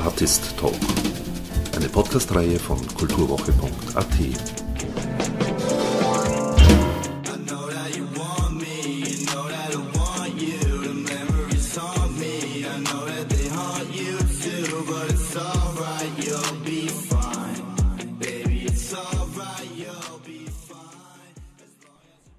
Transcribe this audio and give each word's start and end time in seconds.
Artist 0.00 0.56
Talk, 0.58 0.72
eine 1.76 1.86
Podcast-Reihe 1.86 2.58
von 2.58 2.78
kulturwoche.at. 2.96 4.06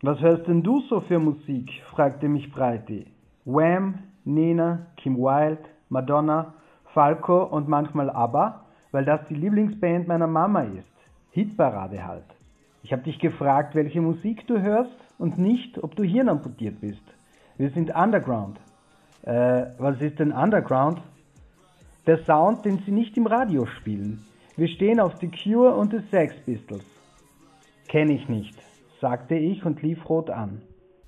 Was 0.02 0.20
hörst 0.20 0.48
denn 0.48 0.64
du 0.64 0.82
so 0.90 1.02
für 1.02 1.20
Musik? 1.20 1.70
fragte 1.92 2.28
mich 2.28 2.52
Breiti. 2.52 3.06
Wham, 3.46 4.00
Nena, 4.26 4.88
Kim 4.98 5.16
Wilde, 5.16 5.62
Madonna, 5.90 6.56
Falco 6.94 7.44
und 7.44 7.68
manchmal 7.68 8.10
ABBA, 8.10 8.66
weil 8.92 9.06
das 9.06 9.22
die 9.30 9.36
Lieblingsband 9.36 10.08
meiner 10.08 10.28
Mama 10.28 10.62
ist. 10.64 10.88
Hitparade 11.32 12.06
halt. 12.06 12.26
Ich 12.84 12.92
habe 12.92 13.04
dich 13.04 13.20
gefragt, 13.20 13.76
welche 13.76 14.02
Musik 14.02 14.48
du 14.48 14.62
hörst 14.62 14.96
und 15.18 15.38
nicht, 15.38 15.82
ob 15.84 15.96
du 15.96 16.04
hirnamputiert 16.04 16.82
bist. 16.82 17.04
Wir 17.58 17.70
sind 17.70 17.96
Underground. 17.96 18.60
Äh, 19.24 19.68
was 19.78 20.02
ist 20.02 20.20
denn 20.20 20.32
Underground? 20.32 21.00
Der 22.08 22.24
Sound, 22.26 22.66
den 22.66 22.80
sie 22.80 22.92
nicht 22.92 23.16
im 23.18 23.28
Radio 23.28 23.66
spielen. 23.68 24.26
Wir 24.58 24.68
stehen 24.68 25.00
auf 25.00 25.18
The 25.18 25.30
Cure 25.30 25.76
und 25.76 25.92
The 25.92 26.00
Sex 26.10 26.34
Pistols. 26.46 26.86
Kenne 27.88 28.14
ich 28.14 28.28
nicht, 28.28 28.56
sagte 29.00 29.36
ich 29.36 29.64
und 29.64 29.82
lief 29.82 30.10
rot 30.10 30.30
an. 30.30 30.62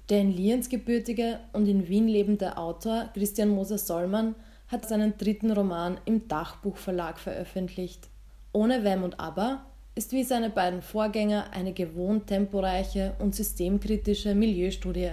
Der 0.09 0.21
in 0.21 0.31
Lienz 0.31 0.69
gebürtige 0.69 1.39
und 1.53 1.67
in 1.67 1.87
Wien 1.87 2.07
lebende 2.07 2.57
Autor 2.57 3.09
Christian 3.13 3.49
Moser 3.49 3.77
Sollmann 3.77 4.35
hat 4.73 4.89
seinen 4.89 5.17
dritten 5.17 5.51
Roman 5.51 5.99
im 6.03 6.27
Dachbuchverlag 6.27 7.19
veröffentlicht. 7.19 8.09
Ohne 8.51 8.83
Wem 8.83 9.03
und 9.03 9.19
Aber 9.19 9.65
ist 9.95 10.11
wie 10.11 10.23
seine 10.23 10.49
beiden 10.49 10.81
Vorgänger 10.81 11.45
eine 11.53 11.73
gewohnt 11.73 12.27
temporeiche 12.27 13.13
und 13.19 13.35
systemkritische 13.35 14.33
Milieustudie, 14.33 15.11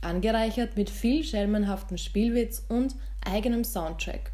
angereichert 0.00 0.76
mit 0.76 0.88
viel 0.88 1.22
schelmenhaftem 1.22 1.98
Spielwitz 1.98 2.64
und 2.68 2.96
eigenem 3.24 3.62
Soundtrack. 3.62 4.32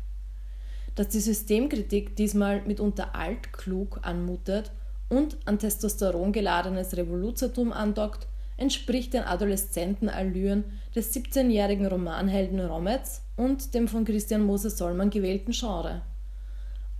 Dass 0.95 1.09
die 1.09 1.21
Systemkritik 1.21 2.15
diesmal 2.15 2.63
mitunter 2.63 3.17
altklug 3.17 3.99
anmutet 4.03 4.71
und 5.09 5.37
an 5.47 5.59
Testosteron 5.59 6.33
geladenes 6.33 6.97
Revoluzertum 6.97 7.73
andockt, 7.73 8.29
entspricht 8.57 9.15
den 9.15 9.25
Adoleszentenallüren 9.25 10.65
des 10.95 11.13
17-jährigen 11.13 11.87
Romanhelden 11.87 12.61
Rometz 12.61 13.24
und 13.37 13.75
dem 13.75 13.89
von 13.89 14.05
Christian 14.05 14.43
Moses 14.43 14.79
Sollmann 14.79 15.11
gewählten 15.11 15.53
Genre. 15.53 16.03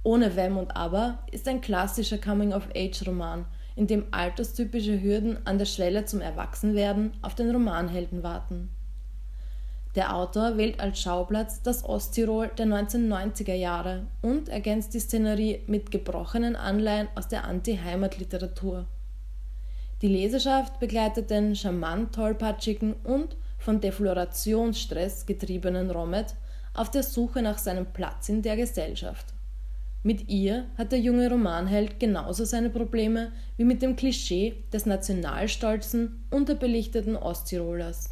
Ohne 0.03 0.37
Wenn 0.37 0.57
und 0.57 0.77
Aber 0.77 1.21
ist 1.33 1.49
ein 1.49 1.61
klassischer 1.61 2.19
Coming-of-Age-Roman, 2.19 3.47
in 3.77 3.87
dem 3.87 4.05
alterstypische 4.11 5.03
Hürden 5.03 5.39
an 5.47 5.59
der 5.59 5.65
Schwelle 5.65 6.05
zum 6.05 6.21
Erwachsenwerden 6.21 7.13
auf 7.23 7.35
den 7.35 7.51
Romanhelden 7.51 8.23
warten. 8.23 8.71
Der 9.95 10.15
Autor 10.17 10.57
wählt 10.57 10.81
als 10.81 11.01
Schauplatz 11.01 11.63
das 11.63 11.85
Osttirol 11.85 12.51
der 12.59 12.67
1990er 12.67 13.55
Jahre 13.55 14.07
und 14.23 14.49
ergänzt 14.49 14.93
die 14.93 14.99
Szenerie 14.99 15.63
mit 15.69 15.91
gebrochenen 15.93 16.57
Anleihen 16.57 17.09
aus 17.15 17.29
der 17.29 17.45
Anti-Heimat-Literatur. 17.45 18.87
Die 20.03 20.09
Leserschaft 20.09 20.81
begleitet 20.81 21.31
den 21.31 21.55
charmant 21.55 22.13
tollpatschigen 22.15 22.95
und 23.05 23.37
von 23.65 23.81
Deflorationsstress 23.81 25.25
getriebenen 25.25 25.91
Romet 25.91 26.35
auf 26.75 26.91
der 26.91 27.03
Suche 27.03 27.41
nach 27.41 27.57
seinem 27.57 27.87
Platz 27.87 28.29
in 28.29 28.43
der 28.43 28.57
Gesellschaft. 28.57 29.33
Mit 30.03 30.29
ihr 30.29 30.67
hat 30.77 30.93
der 30.93 31.01
junge 31.01 31.31
Romanheld 31.31 31.99
genauso 31.99 32.45
seine 32.45 32.69
Probleme 32.69 33.33
wie 33.57 33.65
mit 33.65 33.81
dem 33.81 33.97
Klischee 33.97 34.63
des 34.71 34.85
nationalstolzen, 34.85 36.25
unterbelichteten 36.31 37.17
Osttirolers. 37.17 38.11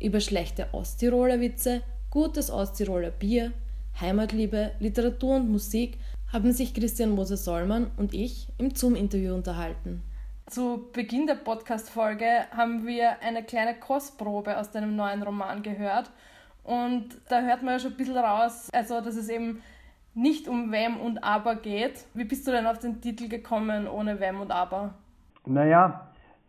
Über 0.00 0.20
schlechte 0.20 0.68
Osttiroler 0.72 1.40
Witze, 1.40 1.82
gutes 2.08 2.50
Osttiroler 2.50 3.10
Bier, 3.10 3.52
Heimatliebe, 4.00 4.70
Literatur 4.80 5.36
und 5.36 5.50
Musik 5.50 5.98
haben 6.32 6.52
sich 6.52 6.72
Christian 6.72 7.10
Moser-Sollmann 7.10 7.90
und 7.98 8.14
ich 8.14 8.48
im 8.56 8.74
Zoom-Interview 8.74 9.34
unterhalten. 9.34 10.02
Zu 10.46 10.90
Beginn 10.92 11.26
der 11.26 11.36
Podcast-Folge 11.36 12.26
haben 12.54 12.86
wir 12.86 13.22
eine 13.22 13.42
kleine 13.42 13.74
Kostprobe 13.74 14.58
aus 14.58 14.70
deinem 14.70 14.94
neuen 14.94 15.22
Roman 15.22 15.62
gehört. 15.62 16.10
Und 16.62 17.08
da 17.30 17.40
hört 17.40 17.62
man 17.62 17.72
ja 17.72 17.78
schon 17.78 17.92
ein 17.92 17.96
bisschen 17.96 18.18
raus, 18.18 18.70
also 18.74 19.00
dass 19.00 19.16
es 19.16 19.30
eben 19.30 19.62
nicht 20.14 20.46
um 20.46 20.70
Wem 20.70 21.00
und 21.00 21.24
Aber 21.24 21.56
geht. 21.56 22.04
Wie 22.12 22.24
bist 22.24 22.46
du 22.46 22.50
denn 22.52 22.66
auf 22.66 22.78
den 22.78 23.00
Titel 23.00 23.28
gekommen 23.28 23.88
ohne 23.88 24.20
Wem 24.20 24.42
und 24.42 24.50
Aber? 24.50 24.92
Naja, 25.46 26.08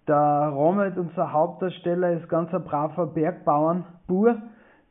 der 0.09 0.51
Romet, 0.53 0.97
unser 0.97 1.31
Hauptdarsteller, 1.31 2.11
ist 2.11 2.27
ganz 2.27 2.53
ein 2.53 2.65
braver 2.65 3.07
Bergbauernbur, 3.07 4.41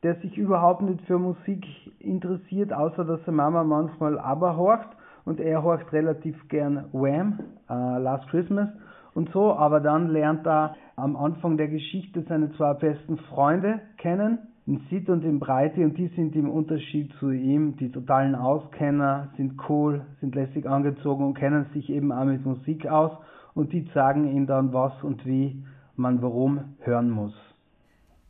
der 0.02 0.14
sich 0.22 0.38
überhaupt 0.38 0.80
nicht 0.80 1.02
für 1.02 1.18
Musik 1.18 1.66
interessiert, 1.98 2.72
außer 2.72 3.04
dass 3.04 3.20
seine 3.26 3.36
Mama 3.36 3.64
manchmal 3.64 4.18
Aber 4.18 4.56
horcht 4.56 4.88
und 5.26 5.40
er 5.40 5.62
horcht 5.62 5.92
relativ 5.92 6.48
gern 6.48 6.86
Wham, 6.92 7.38
uh, 7.68 7.98
Last 7.98 8.26
Christmas 8.28 8.70
und 9.14 9.30
so, 9.32 9.54
aber 9.54 9.80
dann 9.80 10.10
lernt 10.10 10.46
er 10.46 10.76
am 10.96 11.16
Anfang 11.16 11.56
der 11.56 11.68
Geschichte 11.68 12.24
seine 12.28 12.52
zwei 12.52 12.74
besten 12.74 13.18
Freunde 13.18 13.80
kennen, 13.96 14.38
in 14.66 14.80
Sid 14.88 15.10
und 15.10 15.24
in 15.24 15.40
Breite, 15.40 15.84
und 15.84 15.98
die 15.98 16.08
sind 16.08 16.34
im 16.34 16.48
Unterschied 16.48 17.12
zu 17.20 17.30
ihm 17.30 17.76
die 17.76 17.92
totalen 17.92 18.34
Auskenner, 18.34 19.28
sind 19.36 19.60
cool, 19.68 20.06
sind 20.20 20.34
lässig 20.34 20.66
angezogen 20.66 21.24
und 21.24 21.34
kennen 21.34 21.66
sich 21.74 21.90
eben 21.90 22.12
auch 22.12 22.24
mit 22.24 22.44
Musik 22.44 22.86
aus 22.86 23.12
und 23.54 23.72
die 23.72 23.88
sagen 23.92 24.26
ihm 24.26 24.46
dann, 24.46 24.72
was 24.72 24.92
und 25.02 25.24
wie 25.26 25.62
man 25.96 26.22
warum 26.22 26.76
hören 26.80 27.10
muss. 27.10 27.34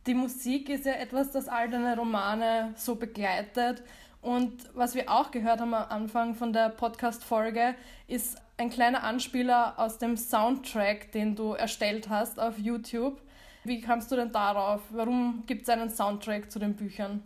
Die 0.07 0.13
Musik 0.13 0.69
ist 0.69 0.85
ja 0.85 0.93
etwas, 1.01 1.31
das 1.31 1.47
all 1.47 1.69
deine 1.69 1.97
Romane 1.97 2.73
so 2.75 2.95
begleitet. 2.95 3.83
Und 4.25 4.53
was 4.73 4.95
wir 4.95 5.03
auch 5.07 5.29
gehört 5.29 5.61
haben 5.61 5.75
am 5.75 5.85
Anfang 5.87 6.33
von 6.33 6.51
der 6.51 6.69
Podcast-Folge, 6.69 7.75
ist 8.07 8.41
ein 8.57 8.71
kleiner 8.71 9.03
Anspieler 9.03 9.75
aus 9.77 9.99
dem 9.99 10.17
Soundtrack, 10.17 11.11
den 11.11 11.35
du 11.35 11.53
erstellt 11.53 12.09
hast 12.09 12.39
auf 12.39 12.57
YouTube. 12.57 13.21
Wie 13.65 13.81
kamst 13.81 14.11
du 14.11 14.15
denn 14.15 14.31
darauf? 14.31 14.81
Warum 14.91 15.43
gibt 15.45 15.61
es 15.61 15.69
einen 15.69 15.89
Soundtrack 15.89 16.49
zu 16.49 16.57
den 16.57 16.73
Büchern? 16.73 17.21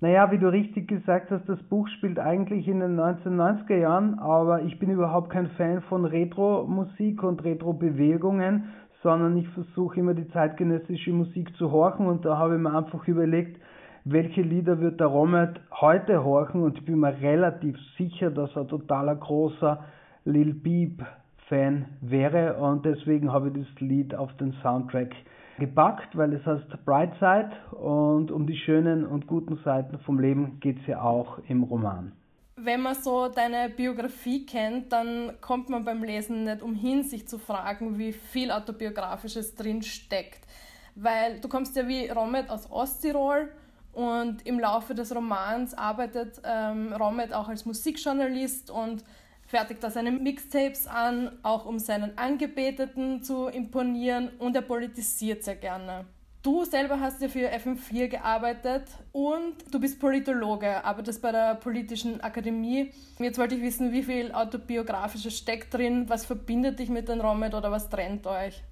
Naja, 0.00 0.30
wie 0.30 0.38
du 0.38 0.46
richtig 0.46 0.86
gesagt 0.86 1.32
hast, 1.32 1.48
das 1.48 1.60
Buch 1.64 1.88
spielt 1.88 2.20
eigentlich 2.20 2.68
in 2.68 2.78
den 2.78 2.96
1990er 2.96 3.78
Jahren, 3.78 4.16
aber 4.20 4.62
ich 4.62 4.78
bin 4.78 4.90
überhaupt 4.90 5.30
kein 5.30 5.48
Fan 5.56 5.82
von 5.82 6.04
Retro-Musik 6.04 7.24
und 7.24 7.42
Retro-Bewegungen, 7.42 8.68
sondern 9.02 9.36
ich 9.36 9.48
versuche 9.48 9.98
immer 9.98 10.14
die 10.14 10.28
zeitgenössische 10.28 11.10
Musik 11.10 11.56
zu 11.56 11.72
horchen 11.72 12.06
und 12.06 12.24
da 12.24 12.38
habe 12.38 12.54
ich 12.54 12.60
mir 12.60 12.72
einfach 12.72 13.08
überlegt, 13.08 13.60
welche 14.08 14.40
Lieder 14.40 14.80
wird 14.80 15.00
der 15.00 15.08
Romet 15.08 15.60
heute 15.72 16.22
horchen 16.22 16.62
und 16.62 16.78
ich 16.78 16.84
bin 16.84 17.00
mir 17.00 17.20
relativ 17.20 17.76
sicher, 17.98 18.30
dass 18.30 18.54
er 18.54 18.68
totaler 18.68 19.16
großer 19.16 19.84
Lil 20.24 20.54
Peep 20.54 21.04
Fan 21.48 21.86
wäre 22.00 22.56
und 22.56 22.84
deswegen 22.86 23.32
habe 23.32 23.48
ich 23.48 23.66
das 23.66 23.80
Lied 23.80 24.14
auf 24.14 24.32
den 24.36 24.52
Soundtrack 24.62 25.12
gepackt, 25.58 26.16
weil 26.16 26.32
es 26.34 26.46
heißt 26.46 26.84
Brightside 26.84 27.50
und 27.72 28.30
um 28.30 28.46
die 28.46 28.56
schönen 28.56 29.04
und 29.04 29.26
guten 29.26 29.56
Seiten 29.64 29.98
vom 29.98 30.20
Leben 30.20 30.60
geht 30.60 30.78
es 30.80 30.86
ja 30.86 31.02
auch 31.02 31.38
im 31.48 31.64
Roman. 31.64 32.12
Wenn 32.56 32.82
man 32.82 32.94
so 32.94 33.28
deine 33.28 33.70
Biografie 33.70 34.46
kennt, 34.46 34.92
dann 34.92 35.32
kommt 35.40 35.68
man 35.68 35.84
beim 35.84 36.04
Lesen 36.04 36.44
nicht 36.44 36.62
umhin, 36.62 37.02
sich 37.02 37.26
zu 37.26 37.38
fragen, 37.38 37.98
wie 37.98 38.12
viel 38.12 38.52
Autobiografisches 38.52 39.56
drin 39.56 39.82
steckt. 39.82 40.46
Weil 40.94 41.40
du 41.40 41.48
kommst 41.48 41.76
ja 41.76 41.86
wie 41.86 42.08
Romet 42.08 42.48
aus 42.48 42.70
Osttirol 42.70 43.48
und 43.96 44.46
im 44.46 44.60
Laufe 44.60 44.94
des 44.94 45.14
Romans 45.14 45.72
arbeitet 45.72 46.42
ähm, 46.44 46.92
Romet 46.92 47.32
auch 47.32 47.48
als 47.48 47.64
Musikjournalist 47.64 48.70
und 48.70 49.02
fertigt 49.46 49.82
da 49.82 49.90
seine 49.90 50.10
Mixtapes 50.10 50.86
an, 50.86 51.32
auch 51.42 51.64
um 51.64 51.78
seinen 51.78 52.18
Angebeteten 52.18 53.22
zu 53.22 53.46
imponieren 53.46 54.28
und 54.38 54.54
er 54.54 54.60
politisiert 54.60 55.44
sehr 55.44 55.56
gerne. 55.56 56.04
Du 56.42 56.64
selber 56.64 57.00
hast 57.00 57.22
ja 57.22 57.28
für 57.28 57.48
FM4 57.48 58.08
gearbeitet 58.08 58.84
und 59.12 59.54
du 59.70 59.80
bist 59.80 59.98
Politologe, 59.98 60.84
arbeitest 60.84 61.22
bei 61.22 61.32
der 61.32 61.54
Politischen 61.54 62.20
Akademie. 62.20 62.92
Jetzt 63.18 63.38
wollte 63.38 63.54
ich 63.54 63.62
wissen, 63.62 63.92
wie 63.92 64.02
viel 64.02 64.30
autobiografisches 64.30 65.38
steckt 65.38 65.72
drin, 65.72 66.04
was 66.08 66.26
verbindet 66.26 66.78
dich 66.80 66.90
mit 66.90 67.08
den 67.08 67.22
Romet 67.22 67.54
oder 67.54 67.70
was 67.70 67.88
trennt 67.88 68.26
euch? 68.26 68.62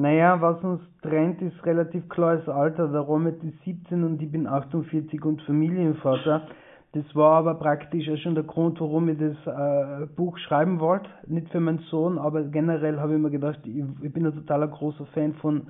Naja, 0.00 0.40
was 0.40 0.64
uns 0.64 0.80
trennt, 1.02 1.42
ist 1.42 1.62
relativ 1.66 2.08
klar 2.08 2.36
das 2.36 2.48
Alter. 2.48 2.88
Der 2.88 3.02
Romet 3.02 3.44
ist 3.44 3.62
17 3.66 4.02
und 4.02 4.22
ich 4.22 4.32
bin 4.32 4.46
48 4.46 5.22
und 5.26 5.42
Familienvater. 5.42 6.46
Das 6.92 7.04
war 7.14 7.32
aber 7.32 7.56
praktisch 7.56 8.08
auch 8.08 8.16
schon 8.16 8.34
der 8.34 8.44
Grund, 8.44 8.80
warum 8.80 9.10
ich 9.10 9.18
das 9.18 9.36
äh, 9.44 10.06
Buch 10.16 10.38
schreiben 10.38 10.80
wollte. 10.80 11.06
Nicht 11.26 11.50
für 11.50 11.60
meinen 11.60 11.80
Sohn, 11.90 12.16
aber 12.16 12.44
generell 12.44 12.98
habe 12.98 13.12
ich 13.12 13.20
mir 13.20 13.30
gedacht, 13.30 13.58
ich, 13.64 13.84
ich 14.00 14.10
bin 14.10 14.24
ein 14.24 14.32
totaler 14.32 14.68
großer 14.68 15.04
Fan 15.12 15.34
von, 15.34 15.66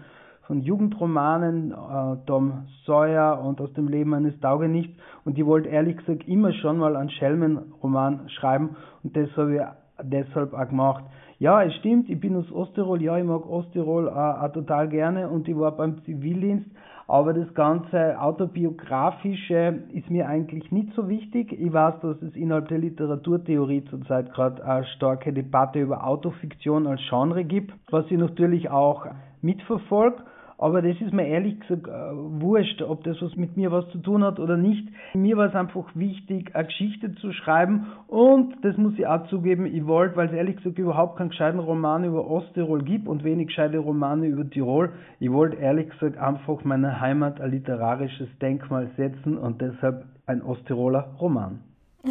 von 0.46 0.60
Jugendromanen, 0.60 1.72
äh, 1.72 2.16
Tom 2.26 2.68
Sawyer 2.86 3.42
und 3.44 3.60
aus 3.60 3.72
dem 3.72 3.88
Leben 3.88 4.14
eines 4.14 4.38
Taugenichts. 4.38 4.96
Und 5.24 5.38
ich 5.38 5.44
wollte 5.44 5.70
ehrlich 5.70 5.96
gesagt 5.96 6.28
immer 6.28 6.52
schon 6.52 6.78
mal 6.78 6.94
einen 6.94 7.10
Schelmenroman 7.10 8.28
schreiben 8.28 8.76
und 9.02 9.16
das 9.16 9.28
habe 9.36 9.56
ich 9.56 9.62
deshalb 10.04 10.54
auch 10.54 10.68
gemacht. 10.68 11.02
Ja, 11.40 11.62
es 11.62 11.74
stimmt, 11.76 12.10
ich 12.10 12.20
bin 12.20 12.36
aus 12.36 12.52
Osttirol, 12.52 13.00
ja, 13.00 13.16
ich 13.16 13.24
mag 13.24 13.48
Osttirol 13.48 14.08
äh, 14.08 14.10
auch 14.10 14.52
total 14.52 14.90
gerne 14.90 15.30
und 15.30 15.48
ich 15.48 15.56
war 15.56 15.74
beim 15.74 16.04
Zivildienst, 16.04 16.68
aber 17.08 17.32
das 17.32 17.54
ganze 17.54 18.20
autobiografische 18.20 19.84
ist 19.94 20.10
mir 20.10 20.28
eigentlich 20.28 20.70
nicht 20.70 20.92
so 20.92 21.08
wichtig. 21.08 21.50
Ich 21.58 21.72
weiß, 21.72 21.94
dass 22.02 22.20
es 22.20 22.36
innerhalb 22.36 22.68
der 22.68 22.76
Literaturtheorie 22.76 23.86
zurzeit 23.86 24.34
gerade 24.34 24.62
eine 24.62 24.84
starke 24.84 25.32
Debatte 25.32 25.80
über 25.80 26.06
Autofiktion 26.06 26.86
als 26.86 27.00
Genre 27.08 27.42
gibt, 27.42 27.72
was 27.90 28.04
ich 28.10 28.18
natürlich 28.18 28.68
auch 28.68 29.06
mitverfolge. 29.40 30.22
Aber 30.60 30.82
das 30.82 31.00
ist 31.00 31.14
mir 31.14 31.26
ehrlich 31.26 31.58
gesagt 31.60 31.88
äh, 31.88 31.90
wurscht, 31.90 32.82
ob 32.82 33.02
das 33.04 33.16
was 33.22 33.34
mit 33.34 33.56
mir 33.56 33.72
was 33.72 33.88
zu 33.92 33.98
tun 33.98 34.22
hat 34.22 34.38
oder 34.38 34.58
nicht. 34.58 34.86
Mir 35.14 35.38
war 35.38 35.46
es 35.46 35.54
einfach 35.54 35.86
wichtig, 35.94 36.54
eine 36.54 36.66
Geschichte 36.66 37.14
zu 37.14 37.32
schreiben 37.32 37.86
und 38.08 38.62
das 38.62 38.76
muss 38.76 38.92
ich 38.98 39.06
auch 39.06 39.26
zugeben, 39.28 39.64
ich 39.64 39.86
wollte, 39.86 40.16
weil 40.16 40.28
es 40.28 40.34
ehrlich 40.34 40.56
gesagt 40.56 40.78
überhaupt 40.78 41.16
keinen 41.16 41.30
gescheiten 41.30 41.60
Roman 41.60 42.04
über 42.04 42.26
Osttirol 42.30 42.82
gibt 42.82 43.08
und 43.08 43.24
wenig 43.24 43.46
gescheite 43.46 43.78
Romane 43.78 44.26
über 44.26 44.50
Tirol, 44.50 44.92
ich 45.18 45.32
wollte 45.32 45.56
ehrlich 45.56 45.88
gesagt 45.88 46.18
einfach 46.18 46.62
meiner 46.62 47.00
Heimat 47.00 47.40
ein 47.40 47.52
literarisches 47.52 48.28
Denkmal 48.42 48.90
setzen 48.98 49.38
und 49.38 49.62
deshalb 49.62 50.04
ein 50.26 50.42
Osttiroler 50.42 51.14
Roman. 51.18 51.60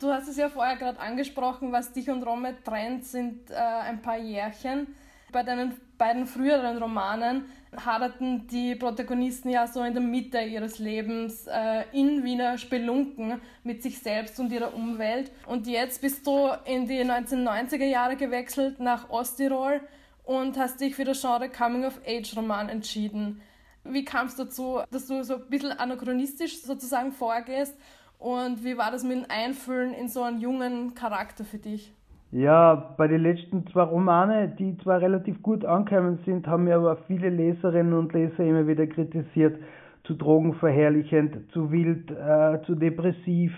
Du 0.00 0.06
hast 0.06 0.28
es 0.28 0.38
ja 0.38 0.48
vorher 0.48 0.76
gerade 0.76 0.98
angesprochen, 0.98 1.72
was 1.72 1.92
dich 1.92 2.08
und 2.08 2.22
Romme 2.22 2.54
trennt, 2.64 3.04
sind 3.04 3.50
äh, 3.50 3.54
ein 3.54 4.00
paar 4.00 4.16
Jährchen. 4.16 4.86
Bei 5.32 5.42
deinen 5.42 5.74
beiden 5.96 6.26
früheren 6.26 6.78
Romanen 6.78 7.44
haderten 7.76 8.48
die 8.48 8.74
Protagonisten 8.74 9.50
ja 9.50 9.66
so 9.66 9.82
in 9.82 9.92
der 9.92 10.02
Mitte 10.02 10.40
ihres 10.40 10.78
Lebens 10.78 11.46
äh, 11.46 11.84
in 11.92 12.24
Wiener 12.24 12.58
Spelunken 12.58 13.40
mit 13.62 13.82
sich 13.82 14.00
selbst 14.00 14.40
und 14.40 14.50
ihrer 14.50 14.74
Umwelt. 14.74 15.30
Und 15.46 15.66
jetzt 15.66 16.00
bist 16.00 16.26
du 16.26 16.50
in 16.64 16.88
die 16.88 17.04
1990er 17.04 17.84
Jahre 17.84 18.16
gewechselt 18.16 18.80
nach 18.80 19.10
Osttirol 19.10 19.80
und 20.24 20.58
hast 20.58 20.80
dich 20.80 20.96
für 20.96 21.04
das 21.04 21.20
Genre 21.20 21.48
Coming-of-Age-Roman 21.48 22.68
entschieden. 22.68 23.40
Wie 23.84 24.04
kam 24.04 24.26
es 24.26 24.36
dazu, 24.36 24.80
dass 24.90 25.06
du 25.06 25.22
so 25.22 25.36
ein 25.36 25.48
bisschen 25.48 25.72
anachronistisch 25.72 26.62
sozusagen 26.62 27.12
vorgehst? 27.12 27.76
Und 28.18 28.64
wie 28.64 28.76
war 28.76 28.90
das 28.90 29.02
mit 29.02 29.16
dem 29.16 29.30
Einfüllen 29.30 29.94
in 29.94 30.08
so 30.08 30.22
einen 30.22 30.40
jungen 30.40 30.94
Charakter 30.94 31.44
für 31.44 31.58
dich? 31.58 31.92
Ja, 32.32 32.94
bei 32.96 33.08
den 33.08 33.22
letzten 33.22 33.66
zwei 33.68 33.82
Romane, 33.82 34.54
die 34.56 34.76
zwar 34.78 35.00
relativ 35.00 35.42
gut 35.42 35.64
angekommen 35.64 36.20
sind, 36.24 36.46
haben 36.46 36.64
mir 36.64 36.76
aber 36.76 36.96
viele 37.08 37.28
Leserinnen 37.28 37.92
und 37.92 38.12
Leser 38.12 38.44
immer 38.44 38.68
wieder 38.68 38.86
kritisiert, 38.86 39.58
zu 40.04 40.14
drogenverherrlichend, 40.14 41.50
zu 41.52 41.72
wild, 41.72 42.08
äh, 42.10 42.62
zu 42.66 42.76
depressiv, 42.76 43.52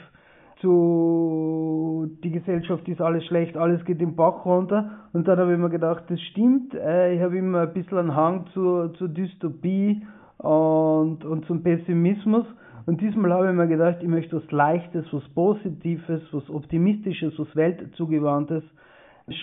zu 0.63 2.11
die 2.25 2.31
Gesellschaft 2.31 2.89
ist 2.89 3.03
alles 3.03 3.27
schlecht, 3.27 3.59
alles 3.59 3.85
geht 3.85 4.01
den 4.01 4.17
Bach 4.17 4.47
runter. 4.47 4.91
Und 5.13 5.29
dann 5.29 5.39
habe 5.39 5.53
ich 5.53 5.59
mir 5.59 5.69
gedacht, 5.69 6.05
das 6.09 6.21
stimmt, 6.31 6.75
äh, 6.75 7.15
ich 7.15 7.21
habe 7.21 7.37
immer 7.37 7.63
ein 7.63 7.75
bisschen 7.75 7.99
einen 7.99 8.17
Hang 8.17 8.47
zur, 8.55 8.95
zur 8.95 9.09
Dystopie 9.09 10.03
und, 10.39 11.25
und 11.25 11.45
zum 11.47 11.63
Pessimismus. 11.63 12.47
Und 12.87 13.01
diesmal 13.01 13.33
habe 13.33 13.49
ich 13.49 13.55
mir 13.55 13.69
gedacht, 13.69 13.99
ich 14.01 14.09
möchte 14.09 14.37
was 14.37 14.51
Leichtes, 14.51 15.07
was 15.13 15.23
Positives, 15.31 16.23
was 16.33 16.51
Optimistisches, 16.51 17.39
was 17.39 17.55
Weltzugewandtes 17.55 18.65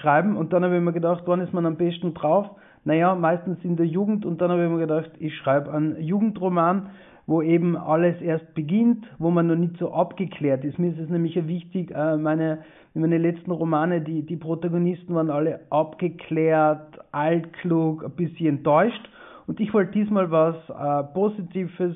schreiben. 0.02 0.36
Und 0.36 0.52
dann 0.52 0.64
habe 0.64 0.76
ich 0.76 0.82
mir 0.82 0.94
gedacht, 0.94 1.24
wann 1.26 1.42
ist 1.42 1.54
man 1.54 1.66
am 1.66 1.78
besten 1.78 2.14
drauf? 2.14 2.48
Naja, 2.84 3.16
meistens 3.16 3.58
in 3.64 3.78
der 3.78 3.86
Jugend. 3.86 4.26
Und 4.26 4.42
dann 4.42 4.52
habe 4.52 4.64
ich 4.64 4.70
mir 4.70 4.80
gedacht, 4.80 5.12
ich 5.20 5.36
schreibe 5.38 5.72
einen 5.72 6.02
Jugendroman, 6.02 6.90
wo 7.28 7.42
eben 7.42 7.78
alles 7.78 8.20
erst 8.22 8.54
beginnt, 8.56 9.06
wo 9.20 9.30
man 9.30 9.48
noch 9.48 9.56
nicht 9.56 9.78
so 9.78 9.94
abgeklärt 9.94 10.66
ist. 10.66 10.80
Mir 10.80 10.92
ist 10.92 11.00
es 11.00 11.10
nämlich 11.10 11.36
wichtig, 11.48 11.92
äh, 11.92 12.18
meine, 12.18 12.60
meine 12.96 13.20
letzten 13.20 13.52
Romane, 13.52 14.02
die, 14.02 14.26
die 14.26 14.38
Protagonisten 14.38 15.14
waren 15.14 15.30
alle 15.30 15.60
abgeklärt, 15.70 17.00
altklug, 17.12 18.04
ein 18.04 18.12
bisschen 18.12 18.58
enttäuscht. 18.58 19.10
Und 19.46 19.60
ich 19.60 19.74
wollte 19.74 19.92
diesmal 19.92 20.32
was 20.32 20.56
äh, 20.70 21.04
Positives, 21.14 21.96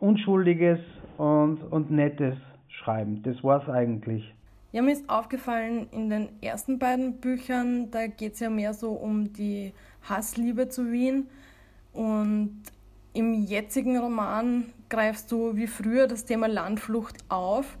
Unschuldiges 0.00 0.80
und, 1.18 1.62
und 1.70 1.90
Nettes 1.90 2.36
schreiben. 2.68 3.22
Das 3.22 3.42
war 3.44 3.62
es 3.62 3.68
eigentlich. 3.68 4.34
Ja, 4.72 4.82
mir 4.82 4.92
ist 4.92 5.08
aufgefallen, 5.08 5.88
in 5.90 6.10
den 6.10 6.28
ersten 6.40 6.78
beiden 6.78 7.20
Büchern, 7.20 7.90
da 7.90 8.06
geht 8.06 8.34
es 8.34 8.40
ja 8.40 8.50
mehr 8.50 8.72
so 8.72 8.92
um 8.92 9.32
die 9.32 9.72
Hassliebe 10.08 10.68
zu 10.68 10.90
Wien. 10.90 11.26
Und 11.92 12.62
im 13.12 13.34
jetzigen 13.34 13.98
Roman 13.98 14.66
greifst 14.88 15.32
du 15.32 15.56
wie 15.56 15.66
früher 15.66 16.06
das 16.06 16.24
Thema 16.24 16.46
Landflucht 16.46 17.16
auf. 17.28 17.76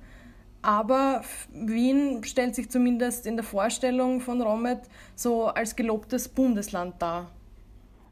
Aber 0.62 1.22
Wien 1.52 2.22
stellt 2.24 2.54
sich 2.54 2.70
zumindest 2.70 3.26
in 3.26 3.36
der 3.36 3.44
Vorstellung 3.44 4.20
von 4.20 4.42
Romet 4.42 4.80
so 5.14 5.46
als 5.46 5.76
gelobtes 5.76 6.28
Bundesland 6.28 6.94
dar. 6.98 7.30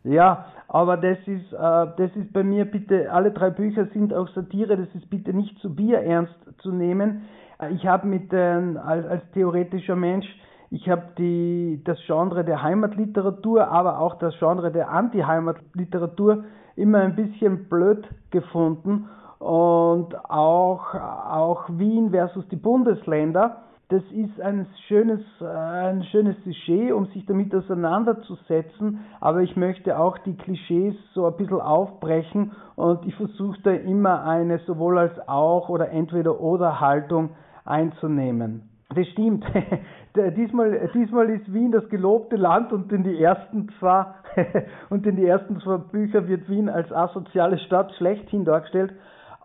Ja, 0.05 0.47
aber 0.69 0.99
das 0.99 1.19
ist, 1.27 1.53
äh, 1.53 1.57
das 1.57 2.15
ist 2.15 2.33
bei 2.33 2.45
mir 2.45 2.67
bitte, 2.67 3.11
alle 3.11 3.33
drei 3.33 3.51
Bücher 3.51 3.87
sind 3.95 4.13
auch 4.13 4.29
Satire, 4.29 4.77
das 4.77 4.95
ist 4.95 5.09
bitte 5.09 5.33
nicht 5.33 5.59
zu 5.61 5.75
bierernst 5.75 6.37
zu 6.59 6.71
nehmen. 6.73 7.23
Äh, 7.59 7.73
ich 7.73 7.87
habe 7.87 8.07
mit 8.07 8.31
den, 8.31 8.77
als, 8.77 9.07
als 9.07 9.23
theoretischer 9.33 9.97
Mensch, 9.97 10.27
ich 10.71 10.89
habe 10.91 11.05
die 11.17 11.81
das 11.85 11.99
Genre 12.07 12.45
der 12.45 12.63
Heimatliteratur, 12.63 13.69
aber 13.69 13.99
auch 13.99 14.19
das 14.19 14.39
Genre 14.39 14.71
der 14.71 14.91
Anti-Heimatliteratur 14.91 16.45
immer 16.77 16.99
ein 16.99 17.17
bisschen 17.17 17.71
blöd 17.71 18.07
gefunden 18.31 19.09
und 19.39 20.15
auch 20.29 20.95
auch 20.95 21.65
Wien 21.71 22.11
versus 22.11 22.47
die 22.49 22.57
Bundesländer 22.57 23.63
das 23.91 24.03
ist 24.13 24.39
ein 24.41 24.67
schönes, 24.87 25.21
ein 25.41 26.05
schönes 26.05 26.37
Sujet, 26.45 26.93
um 26.93 27.07
sich 27.07 27.25
damit 27.25 27.55
auseinanderzusetzen, 27.55 29.01
aber 29.19 29.41
ich 29.41 29.57
möchte 29.57 29.99
auch 29.99 30.19
die 30.19 30.37
Klischees 30.37 30.95
so 31.15 31.27
ein 31.27 31.37
bisschen 31.39 31.63
aufbrechen 31.63 32.53
und 32.77 33.07
ich 33.07 33.15
versuche 33.15 33.59
da 33.63 33.71
immer 33.71 34.25
eine 34.25 34.59
sowohl 34.67 34.99
als 34.99 35.27
auch 35.27 35.71
oder 35.71 35.91
entweder 35.91 36.39
oder 36.39 36.81
Haltung 36.81 37.31
einzunehmen. 37.65 38.69
Das 38.95 39.07
stimmt. 39.09 39.47
diesmal, 40.37 40.91
diesmal 40.93 41.31
ist 41.31 41.51
Wien 41.53 41.73
das 41.73 41.89
gelobte 41.89 42.37
Land 42.37 42.73
und 42.73 42.93
in 42.93 43.05
die 43.05 43.23
ersten 43.23 43.71
zwei 43.79 44.07
und 44.91 45.07
in 45.07 45.17
die 45.17 45.27
ersten 45.27 45.61
zwei 45.61 45.79
Bücher 45.79 46.29
wird 46.29 46.47
Wien 46.51 46.69
als 46.69 46.93
asoziale 46.93 47.59
Stadt 47.59 47.93
schlechthin 47.95 48.45
dargestellt. 48.45 48.93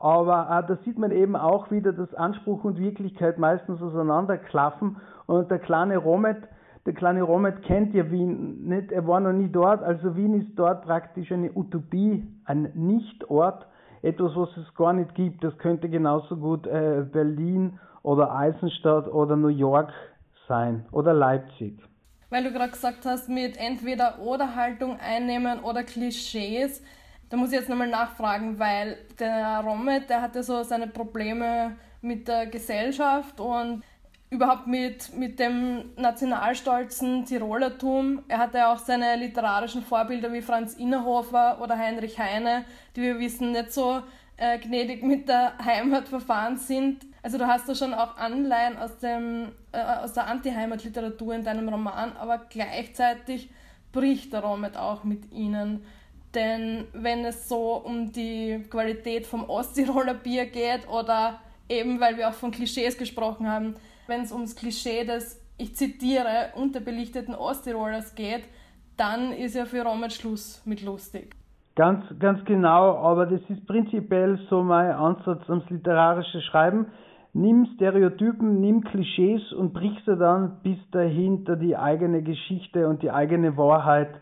Aber 0.03 0.49
äh, 0.49 0.67
da 0.67 0.77
sieht 0.83 0.97
man 0.97 1.11
eben 1.11 1.37
auch 1.37 1.71
wieder, 1.71 1.93
dass 1.93 2.13
Anspruch 2.13 2.65
und 2.65 2.77
Wirklichkeit 2.77 3.37
meistens 3.37 3.81
auseinanderklaffen. 3.81 4.97
Und 5.27 5.49
der 5.49 5.59
kleine 5.59 5.95
Romet, 5.95 6.39
der 6.85 6.91
kleine 6.91 7.23
Romet 7.23 7.63
kennt 7.63 7.93
ja 7.93 8.11
Wien 8.11 8.67
nicht, 8.67 8.91
er 8.91 9.07
war 9.07 9.21
noch 9.21 9.31
nie 9.31 9.47
dort. 9.47 9.81
Also 9.81 10.17
Wien 10.17 10.41
ist 10.41 10.59
dort 10.59 10.83
praktisch 10.83 11.31
eine 11.31 11.53
Utopie, 11.53 12.27
ein 12.43 12.69
Nichtort, 12.73 13.65
etwas, 14.01 14.35
was 14.35 14.49
es 14.57 14.75
gar 14.75 14.91
nicht 14.91 15.15
gibt. 15.15 15.41
Das 15.41 15.57
könnte 15.57 15.87
genauso 15.87 16.35
gut 16.35 16.67
äh, 16.67 17.05
Berlin 17.09 17.79
oder 18.01 18.35
Eisenstadt 18.35 19.07
oder 19.07 19.37
New 19.37 19.47
York 19.47 19.93
sein 20.49 20.85
oder 20.91 21.13
Leipzig. 21.13 21.81
Weil 22.29 22.43
du 22.43 22.51
gerade 22.51 22.71
gesagt 22.71 23.05
hast, 23.05 23.29
mit 23.29 23.55
entweder 23.55 24.19
oder 24.19 24.53
Haltung 24.57 24.97
einnehmen 24.99 25.61
oder 25.63 25.83
Klischees 25.83 26.83
da 27.33 27.37
muss 27.37 27.49
ich 27.49 27.55
jetzt 27.55 27.67
nochmal 27.67 27.87
nachfragen, 27.87 28.59
weil 28.59 28.95
der 29.17 29.61
Romet, 29.65 30.07
der 30.07 30.21
hatte 30.21 30.43
so 30.43 30.61
seine 30.61 30.85
Probleme 30.85 31.75
mit 31.99 32.27
der 32.27 32.45
Gesellschaft 32.45 33.39
und 33.39 33.81
überhaupt 34.29 34.67
mit, 34.67 35.17
mit 35.17 35.39
dem 35.39 35.95
nationalstolzen 35.95 37.25
Tirolertum. 37.25 38.21
Er 38.27 38.37
hatte 38.37 38.67
auch 38.67 38.77
seine 38.77 39.15
literarischen 39.15 39.81
Vorbilder 39.81 40.31
wie 40.31 40.43
Franz 40.43 40.75
Innerhofer 40.75 41.59
oder 41.59 41.75
Heinrich 41.75 42.19
Heine, 42.19 42.65
die 42.95 43.01
wir 43.01 43.17
wissen 43.17 43.51
nicht 43.51 43.73
so 43.73 44.03
äh, 44.37 44.59
gnädig 44.59 45.01
mit 45.01 45.27
der 45.27 45.53
Heimat 45.57 46.09
verfahren 46.09 46.57
sind. 46.57 47.03
Also 47.23 47.39
du 47.39 47.47
hast 47.47 47.67
da 47.67 47.73
schon 47.73 47.95
auch 47.95 48.15
Anleihen 48.15 48.77
aus, 48.77 48.99
dem, 48.99 49.53
äh, 49.71 49.81
aus 49.81 50.13
der 50.13 50.27
Anti-Heimat-Literatur 50.27 51.33
in 51.33 51.43
deinem 51.43 51.67
Roman, 51.67 52.15
aber 52.15 52.45
gleichzeitig 52.47 53.49
bricht 53.91 54.33
der 54.33 54.41
Romet 54.41 54.77
auch 54.77 55.03
mit 55.03 55.31
ihnen. 55.31 55.83
Denn 56.35 56.85
wenn 56.93 57.25
es 57.25 57.47
so 57.47 57.75
um 57.75 58.11
die 58.11 58.63
Qualität 58.69 59.27
vom 59.27 59.49
Osttiroler 59.49 60.15
Bier 60.15 60.45
geht 60.45 60.87
oder 60.89 61.39
eben, 61.69 61.99
weil 61.99 62.17
wir 62.17 62.29
auch 62.29 62.33
von 62.33 62.51
Klischees 62.51 62.97
gesprochen 62.97 63.47
haben, 63.47 63.75
wenn 64.07 64.21
es 64.21 64.31
ums 64.31 64.55
Klischee 64.55 65.05
des, 65.05 65.39
ich 65.57 65.75
zitiere, 65.75 66.49
unterbelichteten 66.55 67.35
Osttirolers 67.35 68.15
geht, 68.15 68.43
dann 68.97 69.31
ist 69.31 69.55
ja 69.55 69.65
für 69.65 69.83
Romet 69.83 70.13
Schluss 70.13 70.61
mit 70.65 70.83
lustig. 70.83 71.35
Ganz, 71.75 72.03
ganz 72.19 72.43
genau, 72.45 72.97
aber 72.97 73.25
das 73.25 73.41
ist 73.49 73.65
prinzipiell 73.65 74.39
so 74.49 74.61
mein 74.61 74.91
Ansatz 74.91 75.49
ans 75.49 75.67
literarische 75.69 76.41
Schreiben. 76.41 76.87
Nimm 77.33 77.67
Stereotypen, 77.75 78.61
nimm 78.61 78.83
Klischees 78.83 79.53
und 79.53 79.73
brich 79.73 79.97
sie 80.05 80.15
dann 80.15 80.59
bis 80.61 80.77
dahinter 80.91 81.55
die 81.55 81.75
eigene 81.75 82.21
Geschichte 82.21 82.87
und 82.87 83.01
die 83.01 83.09
eigene 83.09 83.57
Wahrheit 83.57 84.13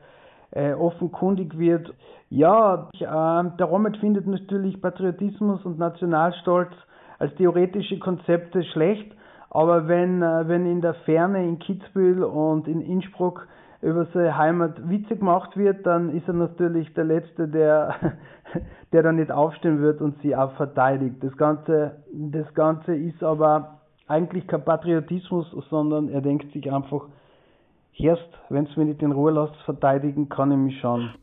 äh, 0.52 0.74
offenkundig 0.74 1.58
wird. 1.58 1.94
Ja, 2.30 2.90
äh, 2.94 3.58
der 3.58 3.66
Romet 3.66 3.98
findet 3.98 4.28
natürlich 4.28 4.82
Patriotismus 4.82 5.66
und 5.66 5.80
Nationalstolz 5.80 6.72
als 7.20 7.34
theoretische 7.36 8.00
Konzepte 8.00 8.64
schlecht, 8.64 9.12
aber 9.50 9.88
wenn, 9.88 10.22
äh, 10.22 10.48
wenn 10.48 10.66
in 10.66 10.82
der 10.82 10.94
Ferne 11.06 11.46
in 11.48 11.60
Kitzbühel 11.60 12.24
und 12.24 12.68
in 12.68 12.82
Innsbruck 12.82 13.48
über 13.82 14.06
seine 14.14 14.38
Heimat 14.38 14.90
Witze 14.90 15.16
gemacht 15.16 15.58
wird, 15.58 15.86
dann 15.86 16.10
ist 16.16 16.28
er 16.28 16.36
natürlich 16.36 16.94
der 16.94 17.04
Letzte, 17.04 17.48
der, 17.48 17.96
der 18.94 19.04
da 19.04 19.12
nicht 19.12 19.32
aufstehen 19.32 19.82
wird 19.82 20.02
und 20.02 20.22
sie 20.22 20.36
auch 20.36 20.52
verteidigt. 20.54 21.16
Das 21.22 21.36
Ganze, 21.36 21.98
das 22.14 22.54
Ganze 22.54 22.96
ist 22.96 23.24
aber 23.24 23.80
eigentlich 24.08 24.48
kein 24.48 24.64
Patriotismus, 24.64 25.50
sondern 25.70 26.10
er 26.10 26.22
denkt 26.22 26.52
sich 26.54 26.72
einfach, 26.72 27.08
erst, 28.04 28.28
wenn 28.50 28.66
es 28.66 28.76
mir 28.76 28.86
nicht 28.86 29.02
in 29.02 29.12
Ruhe 29.12 29.32
lässt, 29.32 29.56
verteidigen, 29.64 30.30
kann 30.30 30.52
ich 30.52 30.58
mich 30.58 30.80
schon. 30.80 31.14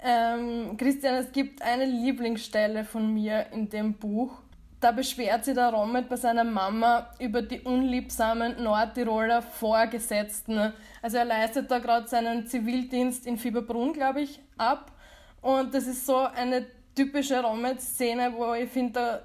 Ähm, 0.00 0.76
Christian, 0.76 1.14
es 1.14 1.32
gibt 1.32 1.62
eine 1.62 1.84
Lieblingsstelle 1.84 2.84
von 2.84 3.12
mir 3.12 3.46
in 3.52 3.68
dem 3.68 3.94
Buch. 3.94 4.40
Da 4.80 4.92
beschwert 4.92 5.44
sich 5.44 5.54
der 5.54 5.72
Romet 5.72 6.08
bei 6.08 6.14
seiner 6.14 6.44
Mama 6.44 7.08
über 7.18 7.42
die 7.42 7.60
unliebsamen 7.60 8.62
Nordtiroler 8.62 9.42
Vorgesetzten. 9.42 10.72
Also 11.02 11.16
er 11.16 11.24
leistet 11.24 11.68
da 11.68 11.80
gerade 11.80 12.06
seinen 12.06 12.46
Zivildienst 12.46 13.26
in 13.26 13.38
Fieberbrunn, 13.38 13.92
glaube 13.92 14.20
ich, 14.20 14.40
ab. 14.56 14.92
Und 15.40 15.74
das 15.74 15.88
ist 15.88 16.06
so 16.06 16.18
eine 16.18 16.64
typische 16.94 17.42
Romet-Szene, 17.42 18.32
wo 18.36 18.54
ich 18.54 18.70
finde, 18.70 19.22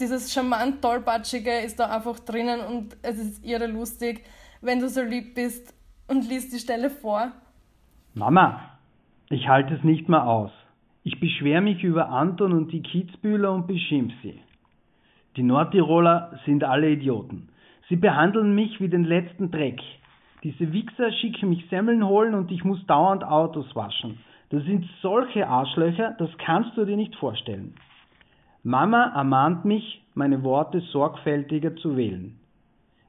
dieses 0.00 0.32
charmant 0.32 0.80
tollpatschige 0.80 1.60
ist 1.60 1.78
da 1.78 1.90
einfach 1.90 2.18
drinnen 2.20 2.60
und 2.60 2.96
es 3.02 3.18
ist 3.18 3.44
irre 3.44 3.66
lustig, 3.66 4.24
wenn 4.62 4.80
du 4.80 4.88
so 4.88 5.02
lieb 5.02 5.34
bist 5.34 5.74
und 6.12 6.28
liest 6.28 6.52
die 6.52 6.58
Stelle 6.58 6.90
vor. 6.90 7.32
Mama, 8.14 8.60
ich 9.30 9.48
halte 9.48 9.74
es 9.74 9.82
nicht 9.82 10.08
mehr 10.08 10.26
aus. 10.26 10.50
Ich 11.04 11.18
beschwere 11.18 11.62
mich 11.62 11.82
über 11.82 12.10
Anton 12.10 12.52
und 12.52 12.70
die 12.70 12.82
Kitzbühler 12.82 13.50
und 13.50 13.66
beschimpf 13.66 14.12
sie. 14.22 14.38
Die 15.36 15.42
Nordtiroler 15.42 16.38
sind 16.44 16.62
alle 16.62 16.90
Idioten. 16.90 17.48
Sie 17.88 17.96
behandeln 17.96 18.54
mich 18.54 18.80
wie 18.80 18.88
den 18.88 19.04
letzten 19.04 19.50
Dreck. 19.50 19.80
Diese 20.44 20.72
Wichser 20.72 21.10
schicken 21.12 21.48
mich 21.48 21.66
Semmeln 21.70 22.06
holen 22.06 22.34
und 22.34 22.50
ich 22.50 22.62
muss 22.62 22.84
dauernd 22.86 23.24
Autos 23.24 23.74
waschen. 23.74 24.18
Das 24.50 24.62
sind 24.64 24.84
solche 25.00 25.48
Arschlöcher, 25.48 26.14
das 26.18 26.30
kannst 26.44 26.76
du 26.76 26.84
dir 26.84 26.96
nicht 26.96 27.16
vorstellen. 27.16 27.74
Mama 28.62 29.12
ermahnt 29.14 29.64
mich, 29.64 30.02
meine 30.14 30.42
Worte 30.42 30.80
sorgfältiger 30.92 31.74
zu 31.76 31.96
wählen. 31.96 32.38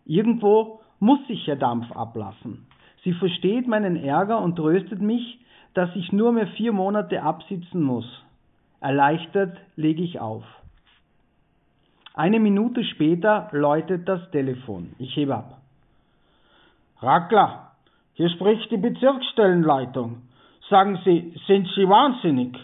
Irgendwo 0.05 0.79
muss 0.99 1.19
ich 1.27 1.45
ja 1.45 1.55
Dampf 1.55 1.91
ablassen. 1.91 2.65
Sie 3.03 3.13
versteht 3.13 3.67
meinen 3.67 3.95
Ärger 3.95 4.41
und 4.41 4.55
tröstet 4.55 5.01
mich, 5.01 5.39
dass 5.73 5.89
ich 5.95 6.11
nur 6.11 6.31
mehr 6.31 6.47
vier 6.47 6.71
Monate 6.71 7.21
absitzen 7.21 7.81
muss. 7.81 8.05
Erleichtert 8.79 9.57
lege 9.75 10.03
ich 10.03 10.19
auf. 10.19 10.43
Eine 12.13 12.39
Minute 12.39 12.83
später 12.83 13.49
läutet 13.51 14.07
das 14.07 14.29
Telefon. 14.31 14.93
Ich 14.99 15.15
hebe 15.15 15.35
ab. 15.35 15.57
Rackler, 17.01 17.71
hier 18.13 18.29
spricht 18.29 18.69
die 18.71 18.77
Bezirksstellenleitung. 18.77 20.21
Sagen 20.69 20.99
Sie, 21.03 21.33
sind 21.47 21.67
Sie 21.75 21.89
wahnsinnig? 21.89 22.55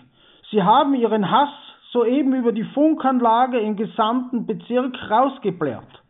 Sie 0.51 0.61
haben 0.63 0.93
Ihren 0.93 1.29
Hass 1.29 1.49
soeben 1.91 2.33
über 2.35 2.51
die 2.51 2.63
Funkanlage 2.63 3.59
im 3.59 3.75
gesamten 3.75 4.45
Bezirk 4.45 4.95
rausgeblärt. 5.09 6.03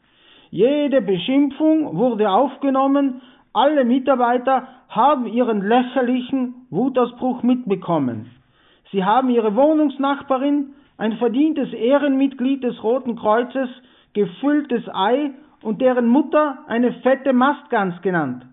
Jede 0.52 1.02
Beschimpfung 1.02 1.96
wurde 1.96 2.30
aufgenommen, 2.30 3.22
alle 3.54 3.84
Mitarbeiter 3.86 4.68
haben 4.90 5.28
ihren 5.28 5.62
lächerlichen 5.62 6.68
Wutausbruch 6.70 7.44
mitbekommen. 7.44 8.32
Sie 8.92 9.04
haben 9.04 9.30
ihre 9.30 9.56
Wohnungsnachbarin, 9.56 10.74
ein 10.98 11.14
verdientes 11.14 11.72
Ehrenmitglied 11.74 12.64
des 12.64 12.84
Roten 12.84 13.16
Kreuzes, 13.16 13.70
gefülltes 14.14 14.84
Ei 14.94 15.32
und 15.62 15.82
deren 15.82 16.08
Mutter 16.08 16.60
eine 16.68 16.94
fette 17.02 17.34
Mastgans 17.34 18.02
genannt. 18.02 18.46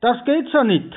Das 0.00 0.24
geht 0.24 0.48
so 0.48 0.62
nicht. 0.62 0.92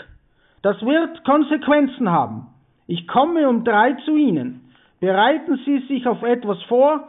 Das 0.64 0.82
wird 0.82 1.24
Konsequenzen 1.24 2.10
haben. 2.10 2.48
Ich 2.88 3.08
komme 3.08 3.48
um 3.48 3.64
drei 3.64 3.94
zu 4.06 4.16
Ihnen. 4.16 4.72
Bereiten 5.00 5.60
Sie 5.66 5.80
sich 5.88 6.08
auf 6.08 6.24
etwas 6.24 6.62
vor, 6.64 7.08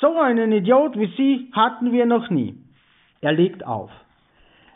so 0.00 0.18
einen 0.18 0.52
Idiot 0.52 0.98
wie 0.98 1.12
Sie 1.16 1.50
hatten 1.52 1.92
wir 1.92 2.06
noch 2.06 2.30
nie. 2.30 2.54
Er 3.20 3.32
legt 3.32 3.66
auf. 3.66 3.90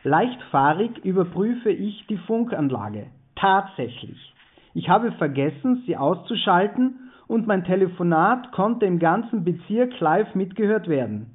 Leichtfahrig 0.06 0.98
überprüfe 1.02 1.70
ich 1.70 2.06
die 2.08 2.18
Funkanlage. 2.18 3.06
Tatsächlich. 3.36 4.34
Ich 4.74 4.90
habe 4.90 5.12
vergessen, 5.12 5.82
sie 5.86 5.96
auszuschalten 5.96 7.10
und 7.26 7.46
mein 7.46 7.64
Telefonat 7.64 8.52
konnte 8.52 8.84
im 8.84 8.98
ganzen 8.98 9.44
Bezirk 9.44 9.98
live 10.00 10.34
mitgehört 10.34 10.88
werden. 10.88 11.30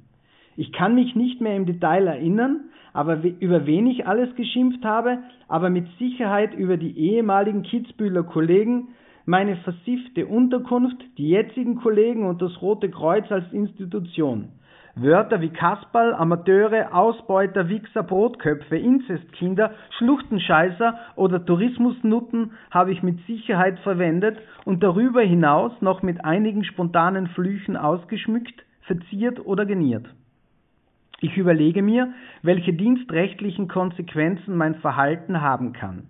Ich 0.56 0.72
kann 0.72 0.94
mich 0.94 1.16
nicht 1.16 1.40
mehr 1.40 1.56
im 1.56 1.66
Detail 1.66 2.06
erinnern, 2.06 2.60
aber 2.92 3.18
über 3.40 3.66
wen 3.66 3.88
ich 3.88 4.06
alles 4.06 4.34
geschimpft 4.36 4.84
habe, 4.84 5.18
aber 5.48 5.68
mit 5.68 5.86
Sicherheit 5.98 6.54
über 6.54 6.76
die 6.76 6.96
ehemaligen 6.96 7.62
Kitzbühler 7.62 8.22
Kollegen, 8.22 8.88
meine 9.26 9.56
versiffte 9.56 10.26
Unterkunft, 10.26 11.02
die 11.18 11.28
jetzigen 11.28 11.74
Kollegen 11.74 12.24
und 12.24 12.40
das 12.40 12.62
Rote 12.62 12.88
Kreuz 12.88 13.30
als 13.32 13.52
Institution. 13.52 14.50
Wörter 14.96 15.40
wie 15.40 15.50
Kasperl, 15.50 16.14
Amateure, 16.14 16.94
Ausbeuter, 16.94 17.68
Wichser, 17.68 18.02
Brotköpfe, 18.02 18.76
Inzestkinder, 18.76 19.72
Schluchtenscheißer 19.98 20.98
oder 21.16 21.44
Tourismusnutten 21.44 22.52
habe 22.70 22.92
ich 22.92 23.02
mit 23.02 23.24
Sicherheit 23.26 23.78
verwendet 23.80 24.38
und 24.64 24.82
darüber 24.82 25.22
hinaus 25.22 25.72
noch 25.80 26.02
mit 26.02 26.24
einigen 26.24 26.64
spontanen 26.64 27.28
Flüchen 27.28 27.76
ausgeschmückt, 27.76 28.64
verziert 28.82 29.44
oder 29.46 29.66
geniert. 29.66 30.06
Ich 31.20 31.36
überlege 31.36 31.82
mir, 31.82 32.12
welche 32.42 32.72
dienstrechtlichen 32.72 33.68
Konsequenzen 33.68 34.56
mein 34.56 34.76
Verhalten 34.76 35.40
haben 35.40 35.72
kann. 35.72 36.08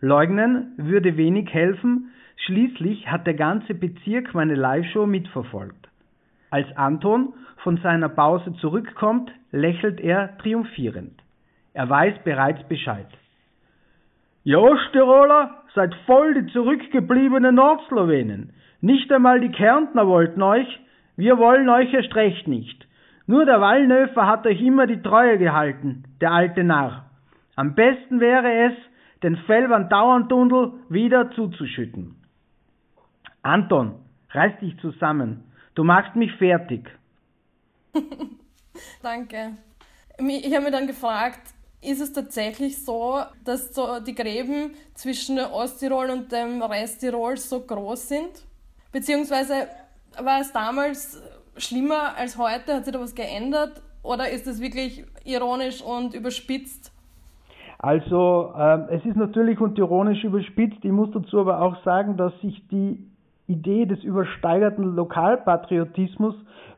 Leugnen 0.00 0.74
würde 0.76 1.16
wenig 1.16 1.52
helfen, 1.52 2.10
Schließlich 2.36 3.10
hat 3.10 3.26
der 3.26 3.34
ganze 3.34 3.74
Bezirk 3.74 4.34
meine 4.34 4.54
Live-Show 4.54 5.06
mitverfolgt. 5.06 5.88
Als 6.54 6.68
Anton 6.76 7.34
von 7.64 7.78
seiner 7.78 8.08
Pause 8.08 8.54
zurückkommt, 8.60 9.28
lächelt 9.50 9.98
er 9.98 10.38
triumphierend. 10.38 11.20
Er 11.72 11.90
weiß 11.90 12.22
bereits 12.22 12.62
Bescheid. 12.68 13.08
Ihr 14.44 14.60
Osttiroler 14.60 15.64
seid 15.74 15.92
voll 16.06 16.32
die 16.34 16.52
zurückgebliebenen 16.52 17.56
Nordslowenen. 17.56 18.52
Nicht 18.80 19.10
einmal 19.12 19.40
die 19.40 19.50
Kärntner 19.50 20.06
wollten 20.06 20.42
euch, 20.42 20.68
wir 21.16 21.38
wollen 21.38 21.68
euch 21.68 21.92
erst 21.92 22.14
recht 22.14 22.46
nicht. 22.46 22.86
Nur 23.26 23.46
der 23.46 23.60
Wallnöfer 23.60 24.24
hat 24.28 24.46
euch 24.46 24.60
immer 24.62 24.86
die 24.86 25.02
Treue 25.02 25.38
gehalten, 25.38 26.04
der 26.20 26.30
alte 26.30 26.62
Narr. 26.62 27.10
Am 27.56 27.74
besten 27.74 28.20
wäre 28.20 28.68
es, 28.68 28.74
den 29.24 29.38
Fellwand 29.38 29.90
Dauerndundel 29.90 30.74
wieder 30.88 31.32
zuzuschütten. 31.32 32.14
Anton, 33.42 33.96
reiß 34.30 34.60
dich 34.60 34.78
zusammen. 34.78 35.50
Du 35.74 35.82
machst 35.82 36.14
mich 36.14 36.32
fertig. 36.36 36.88
Danke. 39.02 39.56
Ich 40.18 40.54
habe 40.54 40.66
mir 40.66 40.70
dann 40.70 40.86
gefragt, 40.86 41.40
ist 41.82 42.00
es 42.00 42.12
tatsächlich 42.12 42.82
so, 42.82 43.18
dass 43.44 43.74
so 43.74 44.00
die 44.00 44.14
Gräben 44.14 44.70
zwischen 44.94 45.38
Osttirol 45.38 46.10
und 46.10 46.32
dem 46.32 46.62
Rest 46.62 47.00
Tirols 47.00 47.48
so 47.50 47.60
groß 47.60 48.08
sind? 48.08 48.46
Beziehungsweise 48.92 49.68
war 50.22 50.40
es 50.40 50.52
damals 50.52 51.20
schlimmer 51.56 52.16
als 52.16 52.38
heute? 52.38 52.74
Hat 52.74 52.84
sich 52.84 52.94
da 52.94 53.00
was 53.00 53.14
geändert? 53.14 53.82
Oder 54.02 54.30
ist 54.30 54.46
es 54.46 54.60
wirklich 54.60 55.04
ironisch 55.24 55.82
und 55.82 56.14
überspitzt? 56.14 56.92
Also, 57.78 58.54
äh, 58.56 58.96
es 58.96 59.04
ist 59.04 59.16
natürlich 59.16 59.60
und 59.60 59.76
ironisch 59.76 60.24
überspitzt. 60.24 60.84
Ich 60.84 60.92
muss 60.92 61.10
dazu 61.12 61.40
aber 61.40 61.60
auch 61.60 61.82
sagen, 61.84 62.16
dass 62.16 62.32
sich 62.40 62.66
die 62.68 63.10
Idee 63.46 63.86
des 63.86 64.02
übersteigerten 64.02 64.94
Lokalpatriotismus 64.96 66.34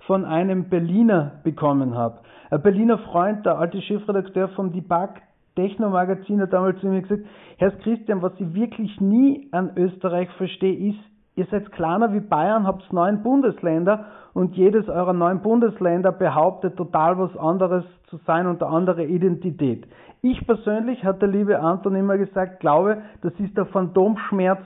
von 0.06 0.24
einem 0.24 0.68
Berliner 0.68 1.40
bekommen 1.44 1.94
habe. 1.94 2.18
Ein 2.50 2.62
Berliner 2.62 2.98
Freund, 2.98 3.44
der 3.46 3.58
alte 3.58 3.80
Chefredakteur 3.82 4.48
vom 4.50 4.72
Debug 4.72 5.10
Techno-Magazin, 5.56 6.40
hat 6.40 6.52
damals 6.52 6.78
zu 6.80 6.86
mir 6.86 7.02
gesagt, 7.02 7.22
Herr 7.56 7.70
Christian, 7.70 8.22
was 8.22 8.32
ich 8.38 8.54
wirklich 8.54 9.00
nie 9.00 9.48
an 9.52 9.72
Österreich 9.76 10.28
verstehe, 10.36 10.90
ist, 10.90 10.98
ihr 11.34 11.46
seid 11.50 11.72
kleiner 11.72 12.12
wie 12.12 12.20
Bayern, 12.20 12.66
habt 12.66 12.92
neun 12.92 13.22
Bundesländer 13.22 14.06
und 14.34 14.54
jedes 14.54 14.88
eurer 14.88 15.12
neun 15.12 15.40
Bundesländer 15.40 16.12
behauptet 16.12 16.76
total 16.76 17.18
was 17.18 17.36
anderes 17.36 17.84
zu 18.08 18.18
sein 18.26 18.46
und 18.46 18.62
eine 18.62 18.72
andere 18.72 19.04
Identität. 19.04 19.86
Ich 20.20 20.46
persönlich, 20.46 21.04
hat 21.04 21.22
der 21.22 21.28
liebe 21.28 21.58
Anton 21.60 21.94
immer 21.94 22.18
gesagt, 22.18 22.60
glaube, 22.60 22.98
das 23.22 23.32
ist 23.38 23.56
der 23.56 23.66
Phantomschmerz 23.66 24.60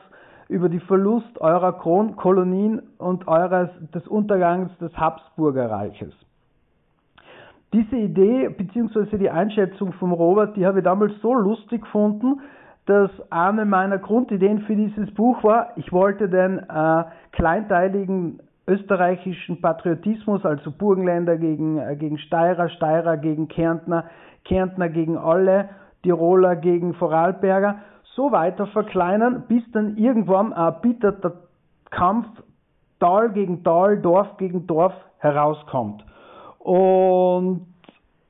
über 0.51 0.69
die 0.69 0.81
Verlust 0.81 1.41
eurer 1.41 1.73
Kronkolonien 1.79 2.83
und 2.99 3.29
eures, 3.29 3.71
des 3.95 4.07
Untergangs 4.09 4.77
des 4.79 4.93
Habsburgerreiches. 4.97 6.13
Diese 7.73 7.97
Idee 7.97 8.49
bzw. 8.49 9.17
die 9.17 9.31
Einschätzung 9.31 9.93
vom 9.93 10.13
Robert, 10.13 10.57
die 10.57 10.67
habe 10.67 10.81
ich 10.81 10.85
damals 10.85 11.13
so 11.23 11.33
lustig 11.33 11.83
gefunden, 11.83 12.41
dass 12.87 13.11
eine 13.31 13.65
meiner 13.65 13.99
Grundideen 13.99 14.63
für 14.63 14.75
dieses 14.75 15.15
Buch 15.15 15.45
war, 15.45 15.69
ich 15.77 15.93
wollte 15.93 16.29
den 16.29 16.59
äh, 16.59 17.05
kleinteiligen 17.31 18.41
österreichischen 18.67 19.61
Patriotismus, 19.61 20.45
also 20.45 20.73
Burgenländer 20.73 21.37
gegen, 21.37 21.79
äh, 21.79 21.95
gegen 21.95 22.19
Steirer, 22.19 22.69
Steirer 22.71 23.17
gegen 23.17 23.47
Kärntner, 23.47 24.07
Kärntner 24.45 24.89
gegen 24.89 25.17
alle, 25.17 25.69
Tiroler 26.03 26.57
gegen 26.57 26.95
Vorarlberger, 26.95 27.77
so 28.15 28.33
weiter 28.33 28.67
verkleinern, 28.69 29.45
bis 29.49 29.63
dann 29.73 29.97
irgendwann 29.97 30.53
ein 30.53 30.67
erbitterter 30.67 31.33
Kampf 31.91 32.27
Tal 32.99 33.33
gegen 33.33 33.65
Tal, 33.65 33.99
Dorf 34.01 34.37
gegen 34.37 34.67
Dorf 34.67 34.93
herauskommt. 35.19 36.05
Und 36.59 37.67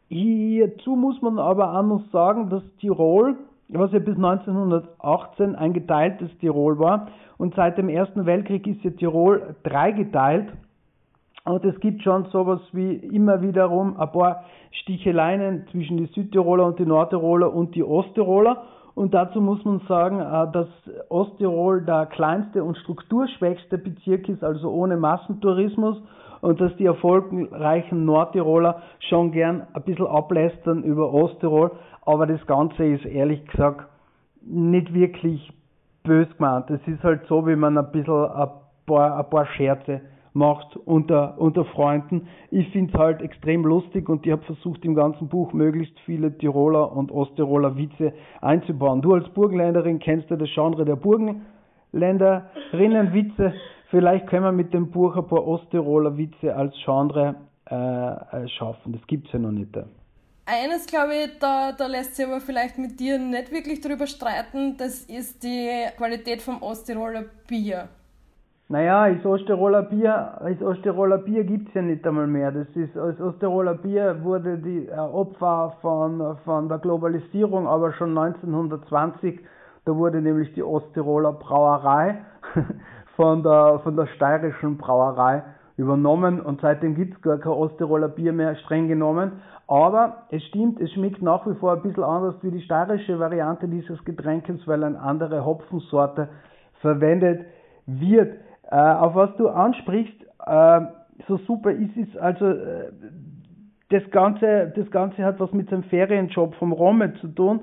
hierzu 0.08 0.94
muss 0.94 1.20
man 1.22 1.38
aber 1.38 1.76
auch 1.76 1.82
noch 1.82 2.02
sagen, 2.12 2.48
dass 2.50 2.62
Tirol, 2.80 3.36
was 3.68 3.92
ja 3.92 3.98
bis 3.98 4.16
1918 4.16 5.56
ein 5.56 5.72
geteiltes 5.72 6.30
Tirol 6.38 6.78
war, 6.78 7.08
und 7.38 7.54
seit 7.54 7.78
dem 7.78 7.88
Ersten 7.88 8.26
Weltkrieg 8.26 8.66
ist 8.66 8.84
ja 8.84 8.90
Tirol 8.90 9.56
dreigeteilt. 9.62 10.52
Und 11.44 11.64
es 11.64 11.80
gibt 11.80 12.02
schon 12.02 12.26
sowas 12.26 12.60
wie 12.72 12.96
immer 12.96 13.40
wiederum 13.40 13.98
ein 13.98 14.12
paar 14.12 14.44
Sticheleien 14.72 15.66
zwischen 15.70 15.96
die 15.96 16.06
Südtiroler 16.06 16.66
und 16.66 16.78
die 16.78 16.84
Nordtiroler 16.84 17.52
und 17.52 17.74
die 17.74 17.82
Osttiroler. 17.82 18.64
Und 19.00 19.14
dazu 19.14 19.40
muss 19.40 19.64
man 19.64 19.80
sagen, 19.88 20.20
äh, 20.20 20.52
dass 20.52 20.68
Osttirol 21.08 21.80
der 21.86 22.04
kleinste 22.04 22.62
und 22.62 22.76
strukturschwächste 22.76 23.78
Bezirk 23.78 24.28
ist, 24.28 24.44
also 24.44 24.70
ohne 24.70 24.98
Massentourismus, 24.98 25.96
und 26.42 26.60
dass 26.60 26.76
die 26.76 26.84
erfolgreichen 26.84 28.04
Nordtiroler 28.04 28.82
schon 29.08 29.32
gern 29.32 29.66
ein 29.72 29.82
bisschen 29.84 30.06
ablästern 30.06 30.82
über 30.82 31.14
Osttirol, 31.14 31.70
aber 32.04 32.26
das 32.26 32.46
Ganze 32.46 32.84
ist 32.84 33.06
ehrlich 33.06 33.42
gesagt 33.46 33.86
nicht 34.42 34.92
wirklich 34.92 35.50
bös 36.02 36.28
gemeint. 36.36 36.68
Es 36.68 36.86
ist 36.86 37.02
halt 37.02 37.24
so, 37.26 37.46
wie 37.46 37.56
man 37.56 37.78
ein 37.78 37.90
bisschen 37.92 38.26
ein 38.26 38.48
paar, 38.84 39.16
ein 39.16 39.30
paar 39.30 39.46
Scherze 39.46 40.02
macht 40.32 40.76
unter, 40.76 41.34
unter 41.38 41.64
Freunden. 41.64 42.28
Ich 42.50 42.68
finde 42.70 42.92
es 42.92 42.98
halt 42.98 43.22
extrem 43.22 43.64
lustig 43.64 44.08
und 44.08 44.26
ich 44.26 44.32
habe 44.32 44.42
versucht, 44.42 44.84
im 44.84 44.94
ganzen 44.94 45.28
Buch 45.28 45.52
möglichst 45.52 45.98
viele 46.00 46.36
Tiroler 46.36 46.92
und 46.92 47.10
Osttiroler 47.10 47.76
Witze 47.76 48.12
einzubauen. 48.40 49.02
Du 49.02 49.14
als 49.14 49.28
Burgenländerin 49.30 49.98
kennst 49.98 50.30
ja 50.30 50.36
das 50.36 50.48
Genre 50.54 50.84
der 50.84 50.94
Burgenländerinnenwitze. 50.96 53.54
Vielleicht 53.90 54.28
können 54.28 54.44
wir 54.44 54.52
mit 54.52 54.72
dem 54.72 54.90
Buch 54.90 55.16
ein 55.16 55.26
paar 55.26 55.44
Osttiroler 55.46 56.16
Witze 56.16 56.54
als 56.54 56.74
Genre 56.84 57.34
äh, 57.68 57.74
äh 57.74 58.48
schaffen. 58.48 58.92
Das 58.92 59.04
gibt 59.06 59.26
es 59.26 59.32
ja 59.32 59.40
noch 59.40 59.50
nicht. 59.50 59.76
Eines, 60.46 60.86
glaube 60.86 61.14
ich, 61.14 61.38
da, 61.38 61.72
da 61.72 61.86
lässt 61.86 62.16
sich 62.16 62.26
aber 62.26 62.40
vielleicht 62.40 62.78
mit 62.78 62.98
dir 62.98 63.18
nicht 63.18 63.52
wirklich 63.52 63.80
drüber 63.80 64.08
streiten, 64.08 64.76
das 64.76 65.04
ist 65.04 65.44
die 65.44 65.86
Qualität 65.96 66.42
vom 66.42 66.60
Osttiroler 66.60 67.26
Bier. 67.46 67.88
Naja, 68.70 69.12
das 69.12 69.26
Osttiroler 69.26 69.82
Bier, 69.82 70.38
das 70.38 70.62
Osttiroler 70.62 71.18
Bier 71.18 71.42
gibt's 71.42 71.74
ja 71.74 71.82
nicht 71.82 72.06
einmal 72.06 72.28
mehr. 72.28 72.52
Das 72.52 72.68
ist, 72.76 72.94
das 72.94 73.20
Osttiroler 73.20 73.74
Bier 73.74 74.22
wurde 74.22 74.58
die 74.58 74.86
äh, 74.86 74.96
Opfer 74.96 75.74
von, 75.82 76.36
von 76.44 76.68
der 76.68 76.78
Globalisierung, 76.78 77.66
aber 77.66 77.92
schon 77.94 78.16
1920, 78.16 79.40
da 79.84 79.96
wurde 79.96 80.20
nämlich 80.20 80.52
die 80.54 80.62
Osttiroler 80.62 81.32
Brauerei 81.32 82.18
von 83.16 83.42
der, 83.42 83.80
von 83.82 83.96
der 83.96 84.06
steirischen 84.06 84.78
Brauerei 84.78 85.42
übernommen 85.76 86.40
und 86.40 86.60
seitdem 86.60 86.94
gibt's 86.94 87.20
gar 87.22 87.38
kein 87.38 87.50
Osttiroler 87.50 88.06
Bier 88.06 88.32
mehr, 88.32 88.54
streng 88.54 88.86
genommen. 88.86 89.42
Aber 89.66 90.26
es 90.30 90.44
stimmt, 90.44 90.80
es 90.80 90.92
schmeckt 90.92 91.22
nach 91.22 91.44
wie 91.44 91.56
vor 91.56 91.72
ein 91.72 91.82
bisschen 91.82 92.04
anders 92.04 92.36
wie 92.42 92.52
die 92.52 92.62
steirische 92.62 93.18
Variante 93.18 93.66
dieses 93.66 94.04
Getränkes, 94.04 94.60
weil 94.68 94.84
eine 94.84 95.00
andere 95.00 95.44
Hopfensorte 95.44 96.28
verwendet 96.80 97.46
wird. 97.86 98.36
Äh, 98.70 98.76
auf 98.76 99.14
was 99.14 99.34
du 99.36 99.48
ansprichst, 99.48 100.22
äh, 100.46 100.80
so 101.26 101.36
super 101.38 101.72
ist 101.72 101.96
es, 101.96 102.16
also 102.16 102.46
äh, 102.46 102.92
das 103.90 104.08
Ganze, 104.10 104.72
das 104.76 104.90
Ganze 104.90 105.24
hat 105.24 105.40
was 105.40 105.52
mit 105.52 105.68
seinem 105.68 105.82
Ferienjob 105.84 106.54
vom 106.54 106.72
Romet 106.72 107.16
zu 107.18 107.28
tun. 107.28 107.60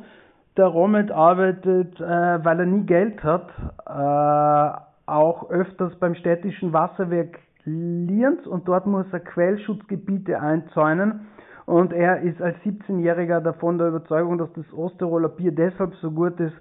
Der 0.57 0.65
Romet 0.65 1.11
arbeitet, 1.11 1.99
äh, 1.99 2.43
weil 2.43 2.59
er 2.59 2.65
nie 2.65 2.85
Geld 2.85 3.23
hat, 3.23 3.49
äh, 3.87 4.79
auch 5.05 5.49
öfters 5.49 5.95
beim 5.99 6.15
städtischen 6.15 6.73
Wasserwerk 6.73 7.39
Lienz 7.63 8.45
und 8.45 8.67
dort 8.67 8.85
muss 8.85 9.05
er 9.11 9.19
Quellschutzgebiete 9.19 10.39
einzäunen. 10.39 11.27
Und 11.65 11.91
er 11.91 12.21
ist 12.21 12.41
als 12.41 12.55
17-Jähriger 12.65 13.41
davon 13.41 13.77
der 13.77 13.89
Überzeugung, 13.89 14.37
dass 14.37 14.51
das 14.53 14.65
Osttiroler 14.73 15.27
Bier 15.27 15.51
deshalb 15.51 15.93
so 15.95 16.11
gut 16.11 16.39
ist, 16.39 16.55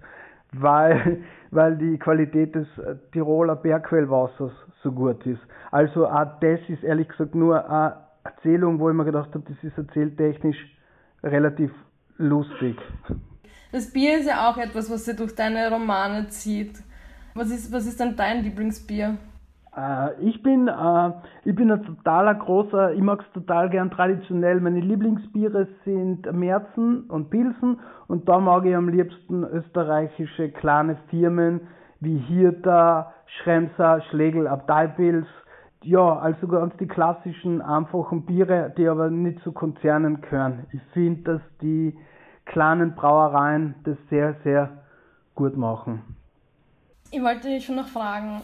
weil, 0.61 1.25
weil 1.51 1.77
die 1.77 1.99
Qualität 1.99 2.55
des 2.55 2.67
äh, 2.79 2.97
Tiroler 3.13 3.57
Bergquellwassers 3.57 4.53
so 4.83 4.93
gut 4.93 5.25
ist. 5.27 5.41
Also 5.71 6.07
auch 6.07 6.39
das 6.41 6.61
ist 6.69 6.85
ehrlich 6.85 7.09
gesagt 7.09 7.35
nur 7.35 7.69
eine 7.69 7.97
Erzählung, 8.25 8.79
wo 8.79 8.91
ich 8.91 8.97
mir 8.97 9.05
gedacht 9.05 9.31
habe, 9.35 9.45
das 9.49 9.63
ist 9.63 9.77
erzähltechnisch 9.79 10.59
relativ 11.23 11.73
lustig. 12.19 12.77
Das 13.73 13.93
Bier 13.93 14.19
ist 14.19 14.27
ja 14.27 14.51
auch 14.51 14.57
etwas, 14.57 14.91
was 14.91 15.05
sich 15.05 15.17
durch 15.17 15.35
deine 15.35 15.71
Romane 15.71 16.29
zieht. 16.29 16.83
Was 17.35 17.51
ist, 17.51 17.73
was 17.73 17.87
ist 17.87 18.01
denn 18.01 18.17
dein 18.17 18.43
Lieblingsbier? 18.43 19.19
Äh, 19.77 20.21
ich 20.21 20.43
bin, 20.43 20.69
äh, 20.69 21.11
ich 21.45 21.55
bin 21.55 21.71
ein 21.71 21.85
totaler 21.85 22.35
großer, 22.35 22.95
ich 22.95 23.03
mag 23.03 23.21
es 23.21 23.33
total 23.33 23.69
gern 23.69 23.91
traditionell. 23.91 24.61
Meine 24.61 24.81
Lieblingsbiere 24.81 25.69
sind 25.85 26.31
Merzen 26.33 27.03
und 27.11 27.31
Pilsen 27.31 27.79
und 28.09 28.29
da 28.29 28.39
mag 28.39 28.65
ich 28.65 28.75
am 28.75 28.89
liebsten 28.89 29.45
österreichische 29.45 30.51
kleine 30.51 30.97
Firmen 31.11 31.61
wie 32.01 32.19
Hirta, 32.19 33.13
Schremser, 33.27 34.01
Schlegel, 34.11 34.47
Abteipils. 34.47 35.27
Ja, 35.83 36.19
also 36.19 36.49
ganz 36.49 36.77
die 36.79 36.89
klassischen, 36.89 37.61
einfachen 37.61 38.25
Biere, 38.25 38.73
die 38.77 38.89
aber 38.89 39.11
nicht 39.11 39.41
zu 39.43 39.53
Konzernen 39.53 40.21
gehören. 40.21 40.67
Ich 40.73 40.81
finde, 40.93 41.35
dass 41.35 41.43
die 41.61 41.97
kleinen 42.45 42.95
Brauereien 42.95 43.75
das 43.85 43.97
sehr, 44.09 44.35
sehr 44.43 44.71
gut 45.35 45.57
machen. 45.57 46.03
Ich 47.13 47.23
wollte 47.23 47.49
dich 47.49 47.65
schon 47.65 47.77
noch 47.77 47.87
fragen, 47.87 48.41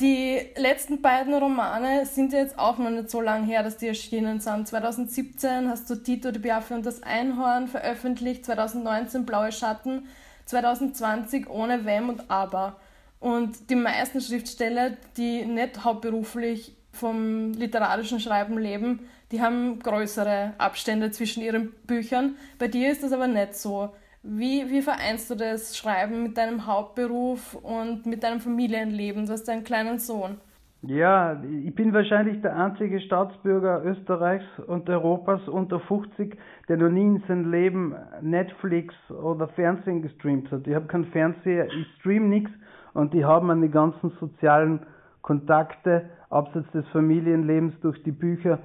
die 0.00 0.40
letzten 0.56 1.00
beiden 1.02 1.34
Romane 1.34 2.04
sind 2.04 2.32
jetzt 2.32 2.58
auch 2.58 2.78
noch 2.78 2.90
nicht 2.90 3.10
so 3.10 3.20
lange 3.20 3.46
her, 3.46 3.62
dass 3.62 3.76
die 3.76 3.86
erschienen 3.86 4.40
sind. 4.40 4.66
2017 4.66 5.68
hast 5.68 5.88
du 5.88 5.94
Tito, 5.94 6.32
die 6.32 6.40
Biaffe 6.40 6.74
und 6.74 6.84
das 6.84 7.02
Einhorn 7.04 7.68
veröffentlicht, 7.68 8.44
2019 8.44 9.24
Blaue 9.24 9.52
Schatten, 9.52 10.08
2020 10.46 11.48
Ohne 11.48 11.84
Wenn 11.84 12.08
und 12.08 12.28
Aber. 12.28 12.76
Und 13.20 13.70
die 13.70 13.76
meisten 13.76 14.20
Schriftsteller, 14.20 14.90
die 15.16 15.44
nicht 15.44 15.84
hauptberuflich 15.84 16.74
vom 16.92 17.52
literarischen 17.52 18.18
Schreiben 18.18 18.58
leben, 18.58 19.08
die 19.30 19.40
haben 19.40 19.78
größere 19.78 20.54
Abstände 20.58 21.12
zwischen 21.12 21.42
ihren 21.42 21.72
Büchern. 21.86 22.36
Bei 22.58 22.68
dir 22.68 22.90
ist 22.90 23.02
das 23.02 23.12
aber 23.12 23.28
nicht 23.28 23.56
so. 23.56 23.94
Wie, 24.26 24.70
wie 24.70 24.80
vereinst 24.80 25.30
du 25.30 25.34
das 25.34 25.76
Schreiben 25.76 26.22
mit 26.22 26.38
deinem 26.38 26.66
Hauptberuf 26.66 27.54
und 27.56 28.06
mit 28.06 28.22
deinem 28.22 28.40
Familienleben? 28.40 29.26
Du 29.26 29.32
hast 29.32 29.50
einen 29.50 29.64
kleinen 29.64 29.98
Sohn. 29.98 30.38
Ja, 30.80 31.42
ich 31.42 31.74
bin 31.74 31.92
wahrscheinlich 31.92 32.40
der 32.40 32.56
einzige 32.56 33.00
Staatsbürger 33.00 33.84
Österreichs 33.84 34.46
und 34.66 34.88
Europas 34.88 35.46
unter 35.46 35.78
50, 35.78 36.38
der 36.68 36.78
noch 36.78 36.88
nie 36.88 37.02
in 37.02 37.22
seinem 37.28 37.50
Leben 37.50 37.94
Netflix 38.22 38.94
oder 39.10 39.48
Fernsehen 39.48 40.00
gestreamt 40.00 40.50
hat. 40.50 40.66
Ich 40.66 40.74
habe 40.74 40.86
keinen 40.86 41.06
Fernseher, 41.06 41.66
ich 41.66 41.86
stream 41.98 42.30
nichts 42.30 42.50
und 42.94 43.14
ich 43.14 43.24
habe 43.24 43.44
meine 43.44 43.68
ganzen 43.68 44.10
sozialen 44.20 44.80
Kontakte 45.20 46.08
abseits 46.30 46.70
des 46.72 46.88
Familienlebens 46.88 47.78
durch 47.82 48.02
die 48.04 48.12
Bücher 48.12 48.58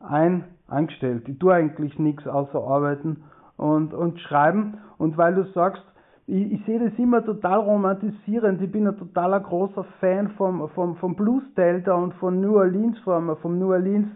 ein, 0.00 0.44
eingestellt. 0.68 1.26
Ich 1.26 1.38
tue 1.38 1.54
eigentlich 1.54 1.98
nichts 1.98 2.26
außer 2.26 2.58
arbeiten 2.58 3.24
und, 3.60 3.92
und 3.92 4.18
schreiben. 4.20 4.78
Und 4.96 5.18
weil 5.18 5.34
du 5.34 5.44
sagst, 5.52 5.82
ich, 6.26 6.52
ich 6.52 6.64
sehe 6.64 6.78
das 6.78 6.98
immer 6.98 7.24
total 7.24 7.58
romantisierend. 7.58 8.62
Ich 8.62 8.72
bin 8.72 8.86
ein 8.86 8.96
totaler 8.96 9.40
großer 9.40 9.84
Fan 10.00 10.30
vom, 10.30 10.68
vom, 10.70 10.96
vom 10.96 11.14
Blues 11.14 11.42
Delta 11.56 11.94
und 11.94 12.14
von 12.14 12.40
New 12.40 12.56
Orleans, 12.56 12.98
vom, 13.00 13.36
vom 13.36 13.58
New 13.58 13.72
Orleans, 13.72 14.08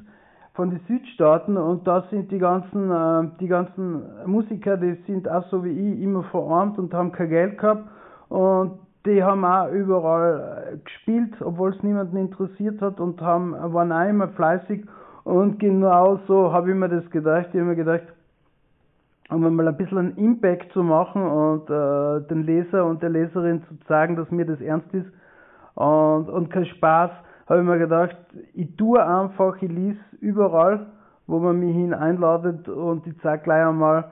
von 0.54 0.70
den 0.70 0.80
Südstaaten. 0.88 1.56
Und 1.58 1.86
da 1.86 2.04
sind 2.10 2.30
die 2.30 2.38
ganzen, 2.38 2.90
äh, 2.90 3.28
die 3.38 3.48
ganzen 3.48 4.02
Musiker, 4.26 4.78
die 4.78 4.94
sind 5.06 5.28
auch 5.28 5.44
so 5.50 5.62
wie 5.64 5.70
ich 5.70 6.00
immer 6.00 6.22
verarmt 6.24 6.78
und 6.78 6.94
haben 6.94 7.12
kein 7.12 7.28
Geld 7.28 7.58
gehabt. 7.58 7.84
Und 8.30 8.78
die 9.04 9.22
haben 9.22 9.44
auch 9.44 9.70
überall 9.70 10.72
äh, 10.72 10.76
gespielt, 10.78 11.34
obwohl 11.42 11.74
es 11.74 11.82
niemanden 11.82 12.16
interessiert 12.16 12.80
hat 12.80 12.98
und 12.98 13.20
haben, 13.20 13.52
waren 13.52 13.92
auch 13.92 14.08
immer 14.08 14.28
fleißig. 14.28 14.86
Und 15.24 15.58
genau 15.58 16.20
so 16.28 16.52
habe 16.52 16.70
ich 16.70 16.76
mir 16.76 16.88
das 16.88 17.10
gedacht. 17.10 17.48
Ich 17.52 17.60
habe 17.60 17.70
mir 17.70 17.76
gedacht, 17.76 18.04
um 19.34 19.54
mal 19.54 19.68
ein 19.68 19.76
bisschen 19.76 19.98
einen 19.98 20.16
Impact 20.16 20.72
zu 20.72 20.82
machen 20.82 21.22
und 21.22 21.68
äh, 21.68 22.26
den 22.28 22.44
Leser 22.44 22.84
und 22.84 23.02
der 23.02 23.10
Leserin 23.10 23.62
zu 23.64 23.78
zeigen, 23.86 24.16
dass 24.16 24.30
mir 24.30 24.46
das 24.46 24.60
ernst 24.60 24.92
ist 24.94 25.10
und, 25.74 26.28
und 26.28 26.50
kein 26.50 26.66
Spaß, 26.66 27.10
habe 27.46 27.60
ich 27.60 27.66
mir 27.66 27.78
gedacht, 27.78 28.16
ich 28.54 28.74
tue 28.76 29.04
einfach, 29.04 29.60
ich 29.60 29.70
lese 29.70 29.98
überall, 30.20 30.86
wo 31.26 31.38
man 31.38 31.58
mich 31.58 31.74
hin 31.74 31.92
einladet 31.92 32.68
und 32.68 33.06
ich 33.06 33.14
zeige 33.20 33.42
gleich 33.42 33.66
einmal, 33.66 34.10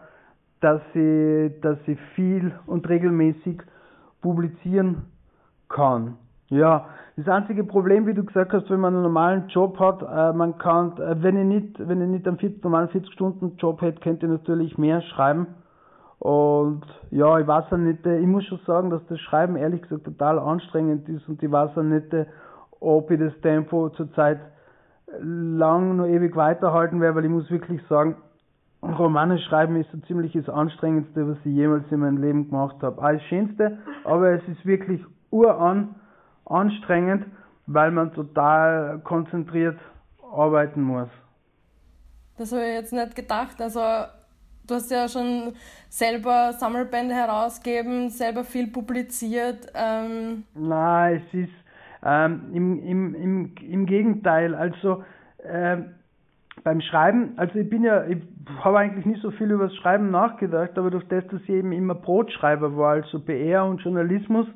dass 0.61 0.81
ich, 0.95 1.61
dass 1.61 1.79
ich 1.87 1.99
viel 2.15 2.53
und 2.67 2.89
regelmäßig 2.89 3.63
publizieren 4.21 5.05
kann. 5.69 6.17
Ja, 6.53 6.85
das 7.17 7.27
einzige 7.29 7.65
Problem, 7.65 8.07
wie 8.07 8.13
du 8.13 8.25
gesagt 8.25 8.53
hast, 8.53 8.69
wenn 8.69 8.79
man 8.79 8.93
einen 8.93 9.05
normalen 9.05 9.49
Job 9.49 9.81
hat, 9.81 10.03
äh, 10.03 10.37
man 10.37 10.59
kann, 10.59 10.93
äh, 10.99 11.23
wenn 11.23 11.39
ich 11.39 11.47
nicht, 11.47 11.89
wenn 11.89 12.03
ich 12.03 12.09
nicht 12.09 12.29
einen 12.29 12.37
40, 12.37 12.63
normalen 12.63 12.91
40-Stunden-Job 12.91 13.81
hätte, 13.81 14.01
könnte 14.01 14.27
ich 14.27 14.33
natürlich 14.33 14.77
mehr 14.77 15.01
schreiben. 15.01 15.47
Und 16.19 16.83
ja, 17.11 17.39
ich 17.39 17.47
weiß 17.47 17.73
auch 17.73 17.79
nicht, 17.79 18.05
äh, 18.05 18.19
ich 18.19 18.27
muss 18.27 18.45
schon 18.45 18.61
sagen, 18.67 18.91
dass 18.91 19.01
das 19.07 19.19
Schreiben 19.21 19.57
ehrlich 19.57 19.81
gesagt 19.81 20.05
total 20.05 20.39
anstrengend 20.39 21.09
ist 21.09 21.27
und 21.27 21.43
ich 21.43 21.51
weiß 21.51 21.71
auch 21.71 21.83
nicht, 21.85 22.13
äh, 22.13 22.27
ob 22.81 23.11
ich 23.11 23.19
das 23.19 23.33
Tempo 23.41 23.89
zurzeit 23.89 24.41
lang 25.23 25.97
noch 25.97 26.07
ewig 26.07 26.37
weiterhalten 26.37 27.01
werde, 27.01 27.17
weil 27.17 27.25
ich 27.25 27.31
muss 27.31 27.51
wirklich 27.51 27.81
sagen, 27.89 28.17
Romane 28.83 29.39
schreiben 29.39 29.77
ist 29.77 29.91
so 29.91 29.97
ziemlich 30.01 30.35
das 30.35 30.51
Anstrengendste, 30.51 31.27
was 31.27 31.39
ich 31.47 31.55
jemals 31.55 31.91
in 31.91 32.01
meinem 32.01 32.19
Leben 32.19 32.51
gemacht 32.51 32.77
habe. 32.83 33.01
Das 33.01 33.23
Schönste, 33.23 33.79
aber 34.05 34.33
es 34.33 34.47
ist 34.49 34.67
wirklich 34.67 35.03
uran 35.31 35.95
anstrengend, 36.47 37.27
weil 37.67 37.91
man 37.91 38.13
total 38.13 39.01
konzentriert 39.05 39.79
arbeiten 40.33 40.83
muss. 40.83 41.09
Das 42.39 42.53
habe 42.53 42.63
ich 42.63 42.75
jetzt 42.75 42.93
nicht 42.93 43.15
gedacht. 43.15 43.61
Also 43.61 43.81
du 44.67 44.75
hast 44.75 44.91
ja 44.91 45.09
schon 45.09 45.53
selber 45.89 46.53
Sammelbände 46.55 47.15
herausgegeben, 47.15 48.11
selber 48.11 48.45
viel 48.45 48.69
publiziert. 48.69 49.67
Ähm 49.75 50.45
Nein, 50.55 51.23
es 51.27 51.35
ist 51.35 51.53
ähm, 52.05 52.51
im, 52.53 52.83
im, 52.85 53.15
im, 53.15 53.55
im 53.61 53.87
Gegenteil. 53.87 54.55
Also 54.55 55.05
äh, 55.39 55.79
beim 56.65 56.81
Schreiben, 56.81 57.33
also 57.37 57.59
ich 57.59 57.69
bin 57.69 57.85
ja, 57.85 58.05
ich 58.07 58.19
habe 58.63 58.79
eigentlich 58.79 59.07
nicht 59.07 59.23
so 59.23 59.31
viel 59.33 59.51
über 59.51 59.65
das 59.65 59.77
Schreiben 59.77 60.11
nachgedacht, 60.11 60.77
aber 60.79 60.91
durch 60.91 61.07
das, 61.09 61.27
dass 61.29 61.41
ich 61.43 61.51
eben 61.51 61.73
immer 61.73 61.95
Brotschreiber 61.95 62.77
war, 62.77 62.95
also 62.95 63.21
PR 63.21 63.65
und 63.65 63.81
Journalismus, 63.81 64.47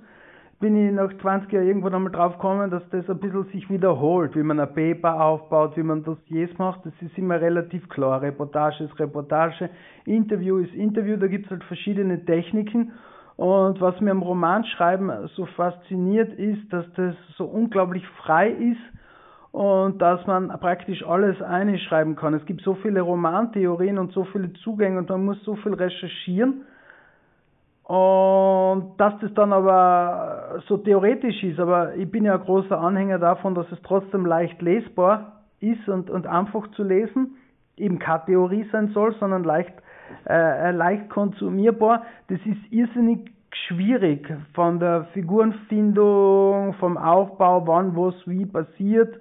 bin 0.58 0.76
ich 0.76 0.92
nach 0.92 1.12
20 1.20 1.52
Jahren 1.52 1.66
irgendwann 1.66 1.94
einmal 1.94 2.12
drauf 2.12 2.34
gekommen, 2.34 2.70
dass 2.70 2.82
das 2.90 3.08
ein 3.10 3.18
bisschen 3.18 3.44
sich 3.52 3.68
wiederholt, 3.68 4.34
wie 4.34 4.42
man 4.42 4.58
ein 4.58 4.72
Paper 4.72 5.20
aufbaut, 5.20 5.76
wie 5.76 5.82
man 5.82 6.02
Dossiers 6.02 6.50
macht, 6.58 6.86
das 6.86 6.94
ist 7.00 7.16
immer 7.18 7.40
relativ 7.40 7.88
klar. 7.90 8.22
Reportage 8.22 8.84
ist 8.84 8.98
Reportage, 8.98 9.68
Interview 10.06 10.58
ist 10.58 10.74
Interview, 10.74 11.16
da 11.16 11.26
gibt 11.26 11.44
es 11.44 11.50
halt 11.50 11.64
verschiedene 11.64 12.24
Techniken. 12.24 12.92
Und 13.36 13.82
was 13.82 14.00
mir 14.00 14.12
am 14.12 14.22
Romanschreiben 14.22 15.28
so 15.34 15.44
fasziniert, 15.44 16.32
ist, 16.38 16.72
dass 16.72 16.86
das 16.94 17.14
so 17.36 17.44
unglaublich 17.44 18.06
frei 18.24 18.48
ist 18.48 18.80
und 19.52 20.00
dass 20.00 20.26
man 20.26 20.48
praktisch 20.48 21.06
alles 21.06 21.40
einschreiben 21.42 22.16
kann. 22.16 22.32
Es 22.32 22.46
gibt 22.46 22.62
so 22.62 22.74
viele 22.76 23.02
Romantheorien 23.02 23.98
und 23.98 24.12
so 24.12 24.24
viele 24.24 24.54
Zugänge 24.54 24.98
und 24.98 25.10
man 25.10 25.26
muss 25.26 25.42
so 25.44 25.54
viel 25.56 25.74
recherchieren 25.74 26.62
und 27.86 28.94
dass 28.98 29.16
das 29.20 29.32
dann 29.34 29.52
aber 29.52 30.60
so 30.66 30.76
theoretisch 30.76 31.44
ist, 31.44 31.60
aber 31.60 31.94
ich 31.94 32.10
bin 32.10 32.24
ja 32.24 32.34
ein 32.34 32.40
großer 32.40 32.76
Anhänger 32.76 33.20
davon, 33.20 33.54
dass 33.54 33.70
es 33.70 33.78
trotzdem 33.82 34.26
leicht 34.26 34.60
lesbar 34.60 35.42
ist 35.60 35.88
und, 35.88 36.10
und 36.10 36.26
einfach 36.26 36.68
zu 36.72 36.82
lesen, 36.82 37.36
eben 37.76 38.00
keine 38.00 38.24
Theorie 38.26 38.68
sein 38.72 38.88
soll, 38.88 39.14
sondern 39.20 39.44
leicht, 39.44 39.72
äh, 40.28 40.72
leicht 40.72 41.08
konsumierbar. 41.10 42.02
Das 42.26 42.40
ist 42.44 42.72
irrsinnig 42.72 43.30
schwierig 43.68 44.34
von 44.54 44.80
der 44.80 45.04
Figurenfindung, 45.12 46.74
vom 46.80 46.98
Aufbau, 46.98 47.68
wann 47.68 47.94
was 47.94 48.14
wie 48.26 48.46
passiert. 48.46 49.14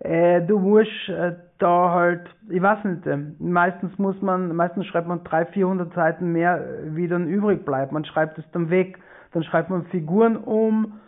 Äh, 0.00 0.42
du 0.42 0.58
musst 0.58 1.08
äh, 1.08 1.34
da 1.58 1.90
halt, 1.92 2.22
ich 2.48 2.60
weiß 2.60 2.84
nicht, 2.84 3.06
äh, 3.06 3.16
meistens 3.38 3.96
muss 3.98 4.20
man, 4.20 4.54
meistens 4.54 4.86
schreibt 4.86 5.06
man 5.06 5.22
300, 5.24 5.54
400 5.54 5.94
Seiten 5.94 6.32
mehr, 6.32 6.58
äh, 6.58 6.96
wie 6.96 7.08
dann 7.08 7.28
übrig 7.28 7.64
bleibt. 7.64 7.92
Man 7.92 8.04
schreibt 8.04 8.38
es 8.38 8.44
dann 8.52 8.70
weg, 8.70 8.98
dann 9.32 9.44
schreibt 9.44 9.70
man 9.70 9.86
Figuren 9.86 10.36
um. 10.36 11.00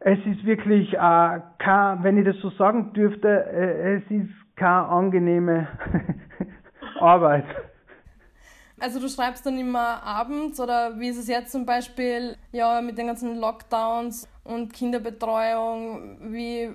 Es 0.00 0.18
ist 0.26 0.44
wirklich 0.44 0.94
äh, 0.94 1.40
kein, 1.58 2.02
wenn 2.02 2.18
ich 2.18 2.24
das 2.24 2.36
so 2.40 2.50
sagen 2.50 2.92
dürfte, 2.94 3.28
äh, 3.28 3.96
es 3.96 4.10
ist 4.10 4.30
keine 4.56 4.88
angenehme 4.88 5.68
Arbeit. 7.00 7.44
Also 8.80 9.00
du 9.00 9.08
schreibst 9.08 9.44
dann 9.44 9.58
immer 9.58 10.02
abends 10.04 10.60
oder 10.60 10.98
wie 11.00 11.08
ist 11.08 11.18
es 11.18 11.28
jetzt 11.28 11.50
zum 11.50 11.66
Beispiel, 11.66 12.36
ja, 12.52 12.80
mit 12.80 12.96
den 12.96 13.08
ganzen 13.08 13.40
Lockdowns 13.40 14.28
und 14.44 14.72
Kinderbetreuung, 14.72 16.32
wie 16.32 16.70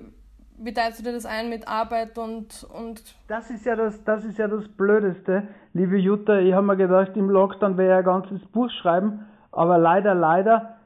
wie 0.58 0.72
teilst 0.72 1.00
du 1.00 1.04
dir 1.04 1.12
das 1.12 1.26
ein 1.26 1.48
mit 1.50 1.66
Arbeit 1.68 2.16
und, 2.18 2.66
und. 2.72 3.02
Das 3.28 3.50
ist 3.50 3.64
ja 3.66 3.76
das, 3.76 4.02
das 4.04 4.24
ist 4.24 4.38
ja 4.38 4.48
das 4.48 4.66
Blödeste, 4.68 5.44
liebe 5.72 5.96
Jutta. 5.96 6.38
Ich 6.38 6.54
habe 6.54 6.66
mir 6.66 6.76
gedacht, 6.76 7.16
im 7.16 7.28
Lockdown 7.30 7.76
wäre 7.76 7.90
ja 7.90 7.98
ein 7.98 8.04
ganzes 8.04 8.44
Buch 8.46 8.70
schreiben, 8.70 9.26
aber 9.52 9.78
leider, 9.78 10.14
leider, 10.14 10.76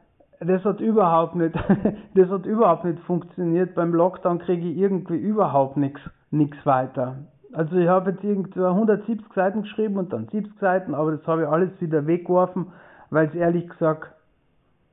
das 0.41 0.65
hat 0.65 0.81
überhaupt 0.81 1.35
nicht, 1.35 1.55
das 2.15 2.29
hat 2.29 2.47
überhaupt 2.47 2.85
nicht 2.85 3.01
funktioniert. 3.01 3.75
Beim 3.75 3.93
Lockdown 3.93 4.39
kriege 4.39 4.69
ich 4.69 4.77
irgendwie 4.77 5.17
überhaupt 5.17 5.77
nichts, 5.77 6.01
nichts 6.31 6.65
weiter. 6.65 7.17
Also 7.53 7.77
ich 7.77 7.89
habe 7.89 8.11
jetzt 8.11 8.23
irgendwie 8.23 8.61
170 8.61 9.33
Seiten 9.35 9.63
geschrieben 9.63 9.97
und 9.97 10.13
dann 10.13 10.29
70 10.29 10.59
Seiten, 10.61 10.95
aber 10.95 11.13
das 11.13 11.27
habe 11.27 11.43
ich 11.43 11.49
alles 11.49 11.71
wieder 11.81 12.07
weggeworfen, 12.07 12.73
weil 13.11 13.29
es 13.29 13.35
ehrlich 13.35 13.69
gesagt, 13.69 14.13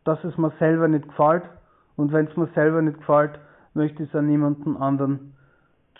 dass 0.06 0.24
es 0.24 0.38
mir 0.38 0.52
selber 0.60 0.88
nicht 0.88 1.08
gefällt. 1.08 1.44
Und 1.98 2.12
wenn 2.12 2.28
es 2.28 2.38
mir 2.38 2.48
selber 2.56 2.82
nicht 2.82 2.98
gefällt, 2.98 3.40
möchte 3.76 4.04
es 4.04 4.16
an 4.16 4.28
niemanden 4.28 4.78
anderen 4.78 5.36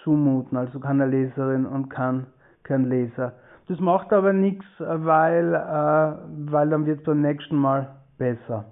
zumuten, 0.04 0.58
also 0.58 0.80
keine 0.80 1.06
Leserin 1.08 1.66
und 1.66 1.90
kein, 1.90 2.28
kein 2.64 2.86
Leser. 2.86 3.34
Das 3.68 3.80
macht 3.80 4.14
aber 4.14 4.34
nichts, 4.34 4.66
weil, 4.78 5.54
äh, 5.54 6.52
weil 6.52 6.70
dann 6.70 6.86
wird 6.86 7.00
es 7.00 7.06
beim 7.06 7.22
nächsten 7.22 7.56
Mal 7.56 7.96
besser. 8.18 8.66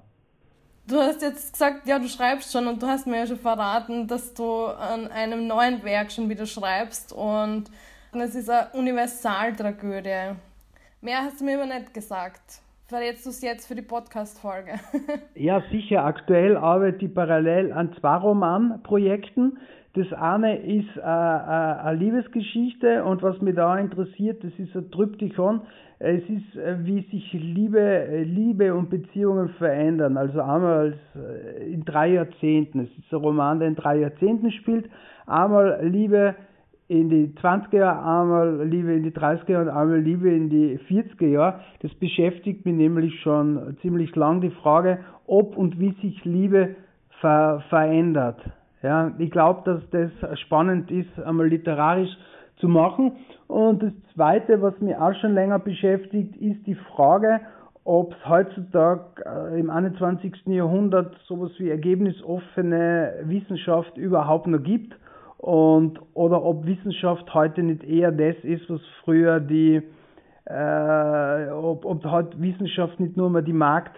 Du 0.85 0.97
hast 0.97 1.21
jetzt 1.21 1.53
gesagt, 1.53 1.87
ja, 1.87 1.97
du 1.97 2.07
schreibst 2.07 2.51
schon 2.51 2.67
und 2.67 2.83
du 2.83 2.87
hast 2.87 3.07
mir 3.07 3.19
ja 3.19 3.27
schon 3.27 3.39
verraten, 3.39 4.07
dass 4.07 4.33
du 4.33 4.65
an 4.65 5.07
einem 5.07 5.47
neuen 5.47 5.83
Werk 5.83 6.11
schon 6.11 6.29
wieder 6.29 6.45
schreibst 6.45 7.13
und 7.13 7.71
es 8.11 8.35
ist 8.35 8.49
eine 8.49 8.67
Universaltragödie. 8.73 10.35
Mehr 11.01 11.23
hast 11.23 11.39
du 11.39 11.45
mir 11.45 11.57
aber 11.57 11.73
nicht 11.73 11.93
gesagt. 11.93 12.62
Verrätst 12.87 13.25
du 13.25 13.29
es 13.29 13.41
jetzt 13.41 13.65
für 13.65 13.75
die 13.75 13.81
Podcast-Folge? 13.81 14.73
ja, 15.35 15.63
sicher. 15.71 16.03
Aktuell 16.03 16.57
arbeite 16.57 17.05
ich 17.05 17.13
parallel 17.13 17.71
an 17.71 17.95
zwei 17.99 18.17
Romanprojekten. 18.17 19.57
Das 19.93 20.11
eine 20.11 20.57
ist 20.57 20.89
äh, 20.97 20.99
äh, 20.99 21.03
eine 21.03 21.97
Liebesgeschichte 21.97 23.05
und 23.05 23.23
was 23.23 23.39
mich 23.41 23.55
da 23.55 23.77
interessiert, 23.77 24.43
das 24.43 24.51
ist 24.57 24.75
ein 24.75 24.91
Tryptychon. 24.91 25.61
Es 25.99 26.23
ist, 26.23 26.57
äh, 26.57 26.83
wie 26.83 27.01
sich 27.09 27.31
Liebe, 27.31 28.23
Liebe 28.25 28.73
und 28.73 28.89
Beziehungen 28.89 29.49
verändern. 29.57 30.17
Also 30.17 30.41
einmal 30.41 30.99
in 31.65 31.85
drei 31.85 32.09
Jahrzehnten. 32.09 32.81
Es 32.81 32.89
ist 32.97 33.13
ein 33.13 33.19
Roman, 33.19 33.59
der 33.59 33.69
in 33.69 33.75
drei 33.75 33.99
Jahrzehnten 33.99 34.51
spielt. 34.51 34.89
Einmal 35.25 35.79
Liebe 35.87 36.35
in 36.87 37.09
die 37.09 37.33
20er 37.41 37.77
Jahre, 37.77 37.99
einmal 37.99 38.67
Liebe 38.67 38.93
in 38.93 39.03
die 39.03 39.11
30er 39.11 39.51
Jahre 39.51 39.65
und 39.65 39.77
einmal 39.77 39.99
Liebe 39.99 40.29
in 40.29 40.49
die 40.49 40.79
40er 40.89 41.27
Jahre. 41.27 41.59
Das 41.81 41.93
beschäftigt 41.95 42.65
mich 42.65 42.75
nämlich 42.75 43.21
schon 43.21 43.77
ziemlich 43.81 44.15
lang 44.15 44.41
die 44.41 44.51
Frage, 44.51 44.99
ob 45.25 45.55
und 45.55 45.79
wie 45.79 45.93
sich 46.01 46.23
Liebe 46.25 46.75
ver 47.21 47.63
verändert. 47.69 48.41
Ja, 48.81 49.13
ich 49.17 49.31
glaube, 49.31 49.61
dass 49.63 49.89
das 49.91 50.39
spannend 50.41 50.91
ist, 50.91 51.19
einmal 51.23 51.47
literarisch 51.47 52.11
zu 52.57 52.67
machen. 52.67 53.13
Und 53.47 53.81
das 53.81 53.93
Zweite, 54.13 54.61
was 54.61 54.79
mich 54.81 54.95
auch 54.95 55.13
schon 55.21 55.33
länger 55.33 55.59
beschäftigt, 55.59 56.35
ist 56.35 56.67
die 56.67 56.75
Frage, 56.75 57.39
ob 57.85 58.13
es 58.13 58.29
heutzutage 58.29 59.23
äh, 59.25 59.59
im 59.59 59.69
21. 59.69 60.33
Jahrhundert 60.47 61.15
sowas 61.27 61.51
wie 61.57 61.69
ergebnisoffene 61.69 63.13
Wissenschaft 63.23 63.97
überhaupt 63.97 64.47
noch 64.47 64.61
gibt 64.63 64.93
und 65.43 65.99
oder 66.13 66.41
ob 66.41 66.65
Wissenschaft 66.65 67.33
heute 67.33 67.63
nicht 67.63 67.83
eher 67.83 68.13
das 68.13 68.35
ist, 68.43 68.69
was 68.69 68.79
früher 69.03 69.41
die 69.41 69.81
äh, 70.45 71.49
ob, 71.49 71.83
ob 71.83 72.05
heute 72.05 72.39
Wissenschaft 72.41 72.97
nicht 73.01 73.17
nur 73.17 73.29
mal 73.29 73.43
die 73.43 73.51
Markt 73.51 73.97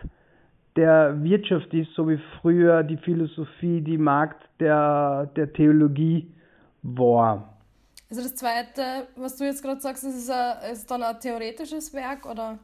der 0.76 1.24
Wirtschaft 1.24 1.72
ist, 1.72 1.94
so 1.94 2.10
wie 2.10 2.20
früher 2.42 2.82
die 2.82 2.98
Philosophie 2.98 3.80
die 3.82 4.00
Markt 4.00 4.44
der, 4.60 5.30
der 5.36 5.54
Theologie 5.54 6.34
war. 6.82 7.54
Also 8.10 8.24
das 8.24 8.36
Zweite, 8.36 9.08
was 9.16 9.38
du 9.38 9.44
jetzt 9.44 9.64
gerade 9.64 9.80
sagst, 9.82 10.04
ist, 10.04 10.16
es 10.16 10.30
ein, 10.32 10.72
ist 10.74 10.90
dann 10.90 11.04
ein 11.04 11.20
theoretisches 11.20 11.94
Werk 11.94 12.26
oder? 12.26 12.58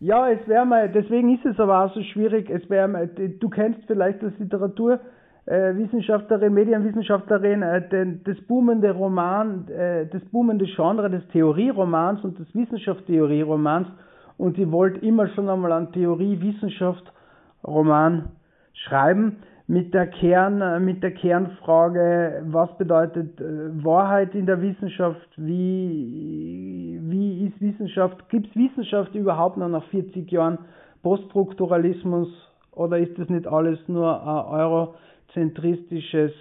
Ja, 0.00 0.28
es 0.28 0.48
wäre 0.48 0.66
mal, 0.66 0.88
deswegen 0.88 1.32
ist 1.32 1.46
es 1.46 1.60
aber 1.60 1.84
auch 1.84 1.94
so 1.94 2.02
schwierig. 2.02 2.50
Es 2.50 2.68
wäre, 2.68 3.06
du 3.06 3.48
kennst 3.48 3.82
vielleicht 3.86 4.20
das 4.20 4.32
Literatur 4.38 4.98
Wissenschaftlerin, 5.46 6.52
Medienwissenschaftlerin, 6.54 7.62
äh, 7.62 7.88
den, 7.88 8.22
das 8.24 8.40
boomende 8.42 8.92
Roman, 8.92 9.66
äh, 9.68 10.06
das 10.06 10.24
boomende 10.26 10.66
Genre 10.66 11.10
des 11.10 11.26
Theorieromans 11.28 12.22
und 12.24 12.38
des 12.38 12.54
Wissenschaftstheorieromans. 12.54 13.88
Und 14.36 14.56
sie 14.56 14.70
wollte 14.70 15.00
immer 15.04 15.26
schon 15.28 15.48
einmal 15.48 15.72
einen 15.72 15.90
Theorie-Wissenschaft-Roman 15.92 18.28
schreiben 18.72 19.38
mit 19.66 19.92
der 19.94 20.06
Kern, 20.08 20.60
äh, 20.60 20.78
mit 20.80 21.02
der 21.02 21.12
Kernfrage, 21.12 22.42
was 22.46 22.76
bedeutet 22.76 23.40
äh, 23.40 23.84
Wahrheit 23.84 24.34
in 24.34 24.44
der 24.46 24.60
Wissenschaft, 24.60 25.28
wie, 25.36 26.98
wie 27.02 27.46
ist 27.46 27.60
Wissenschaft, 27.60 28.28
gibt 28.30 28.48
es 28.48 28.56
Wissenschaft 28.56 29.14
überhaupt 29.14 29.56
noch 29.56 29.68
nach 29.68 29.84
40 29.84 30.28
Jahren 30.30 30.58
Poststrukturalismus 31.02 32.28
oder 32.72 32.98
ist 32.98 33.18
das 33.18 33.28
nicht 33.28 33.46
alles 33.46 33.78
nur 33.86 34.22
ein 34.22 34.88
eurozentristisches 35.30 36.32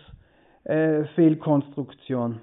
äh, 0.64 1.04
Fehlkonstruktion? 1.16 2.40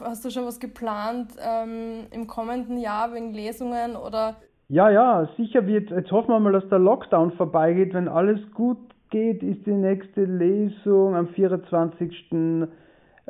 Hast 0.00 0.24
du 0.24 0.30
schon 0.30 0.46
was 0.46 0.60
geplant 0.60 1.32
ähm, 1.40 2.06
im 2.12 2.26
kommenden 2.26 2.78
Jahr 2.78 3.12
wegen 3.12 3.32
Lesungen 3.32 3.96
oder? 3.96 4.36
Ja, 4.68 4.90
ja, 4.90 5.28
sicher 5.36 5.66
wird, 5.66 5.90
jetzt 5.90 6.12
hoffen 6.12 6.28
wir 6.28 6.38
mal, 6.38 6.52
dass 6.52 6.68
der 6.68 6.78
Lockdown 6.78 7.32
vorbeigeht. 7.32 7.94
Wenn 7.94 8.06
alles 8.06 8.38
gut 8.52 8.78
geht, 9.10 9.42
ist 9.42 9.66
die 9.66 9.72
nächste 9.72 10.24
Lesung 10.24 11.16
am 11.16 11.28
24. 11.28 12.68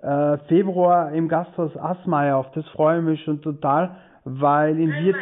Äh, 0.03 0.39
Februar 0.49 1.13
im 1.13 1.29
Gasthaus 1.29 1.77
Asmeier 1.77 2.37
auf. 2.37 2.51
Das 2.53 2.67
freue 2.69 2.99
ich 2.99 3.05
mich 3.05 3.23
schon 3.25 3.41
total, 3.41 3.97
weil 4.25 4.79
in, 4.79 4.91
Wirt, 4.91 5.17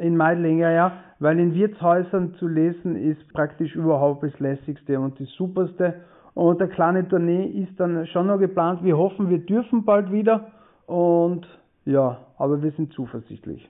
in 0.00 0.16
Meidling, 0.16 0.58
ja, 0.58 0.70
ja, 0.70 0.92
weil 1.20 1.38
in 1.38 1.54
Wirtshäusern 1.54 2.34
zu 2.34 2.48
lesen 2.48 2.96
ist 2.96 3.32
praktisch 3.32 3.74
überhaupt 3.76 4.22
das 4.22 4.38
lässigste 4.40 4.98
und 4.98 5.20
das 5.20 5.28
superste. 5.36 5.94
Und 6.34 6.60
der 6.60 6.68
kleine 6.68 7.06
Tournee 7.08 7.46
ist 7.46 7.78
dann 7.78 8.06
schon 8.06 8.26
noch 8.26 8.38
geplant. 8.38 8.84
Wir 8.84 8.96
hoffen, 8.96 9.28
wir 9.28 9.38
dürfen 9.38 9.84
bald 9.84 10.12
wieder 10.12 10.50
und 10.86 11.46
ja, 11.84 12.18
aber 12.38 12.62
wir 12.62 12.70
sind 12.72 12.92
zuversichtlich. 12.92 13.68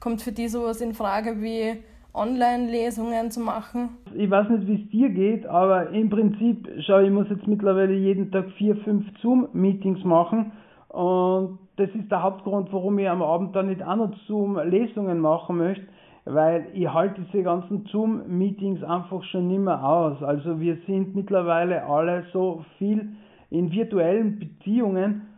Kommt 0.00 0.22
für 0.22 0.32
die 0.32 0.48
sowas 0.48 0.80
in 0.80 0.94
Frage 0.94 1.40
wie 1.42 1.82
Online-Lesungen 2.14 3.30
zu 3.30 3.40
machen? 3.40 3.90
Ich 4.14 4.30
weiß 4.30 4.48
nicht, 4.48 4.66
wie 4.66 4.82
es 4.82 4.90
dir 4.90 5.10
geht, 5.10 5.46
aber 5.46 5.90
im 5.90 6.08
Prinzip, 6.08 6.68
schau, 6.80 7.00
ich 7.00 7.10
muss 7.10 7.28
jetzt 7.28 7.46
mittlerweile 7.46 7.94
jeden 7.94 8.30
Tag 8.30 8.50
vier, 8.56 8.76
fünf 8.76 9.06
Zoom-Meetings 9.20 10.04
machen 10.04 10.52
und 10.88 11.58
das 11.76 11.90
ist 11.90 12.10
der 12.10 12.22
Hauptgrund, 12.22 12.72
warum 12.72 12.98
ich 12.98 13.08
am 13.08 13.22
Abend 13.22 13.54
dann 13.54 13.68
nicht 13.68 13.82
auch 13.82 13.96
noch 13.96 14.12
Zoom-Lesungen 14.26 15.20
machen 15.20 15.58
möchte, 15.58 15.86
weil 16.28 16.66
ich 16.74 16.92
halte 16.92 17.22
diese 17.22 17.42
ganzen 17.42 17.86
Zoom-Meetings 17.86 18.82
einfach 18.84 19.22
schon 19.24 19.48
nicht 19.48 19.60
mehr 19.60 19.82
aus. 19.82 20.22
Also 20.22 20.60
wir 20.60 20.76
sind 20.86 21.14
mittlerweile 21.14 21.84
alle 21.84 22.24
so 22.32 22.64
viel 22.78 23.10
in 23.50 23.72
virtuellen 23.72 24.38
Beziehungen 24.38 25.28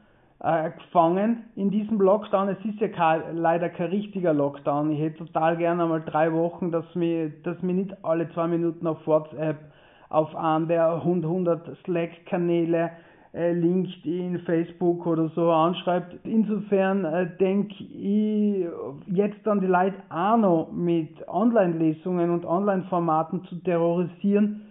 äh, 0.40 0.70
gefangen 0.70 1.44
in 1.54 1.70
diesem 1.70 2.00
Lockdown. 2.00 2.48
Es 2.48 2.64
ist 2.64 2.80
ja 2.80 2.88
kein, 2.88 3.36
leider 3.36 3.68
kein 3.68 3.90
richtiger 3.90 4.32
Lockdown. 4.32 4.90
Ich 4.90 5.00
hätte 5.00 5.18
total 5.18 5.56
gerne 5.56 5.84
einmal 5.84 6.02
drei 6.02 6.32
Wochen, 6.32 6.72
dass 6.72 6.94
mir, 6.94 7.30
dass 7.44 7.62
nicht 7.62 8.04
alle 8.04 8.30
zwei 8.32 8.48
Minuten 8.48 8.86
auf 8.86 9.06
WhatsApp, 9.06 9.58
auf 10.08 10.34
einen 10.34 10.66
der 10.66 10.94
100 10.94 11.76
Slack-Kanäle, 11.84 12.90
LinkedIn, 13.32 14.40
Facebook 14.40 15.06
oder 15.06 15.28
so 15.30 15.50
anschreibt. 15.50 16.16
Insofern 16.24 17.04
äh, 17.04 17.28
denke 17.38 17.74
ich, 17.84 18.66
jetzt 19.06 19.38
dann 19.44 19.60
die 19.60 19.68
Leute 19.68 19.96
auch 20.08 20.36
noch 20.36 20.72
mit 20.72 21.28
Online-Lesungen 21.28 22.30
und 22.30 22.44
Online-Formaten 22.44 23.44
zu 23.44 23.56
terrorisieren, 23.56 24.62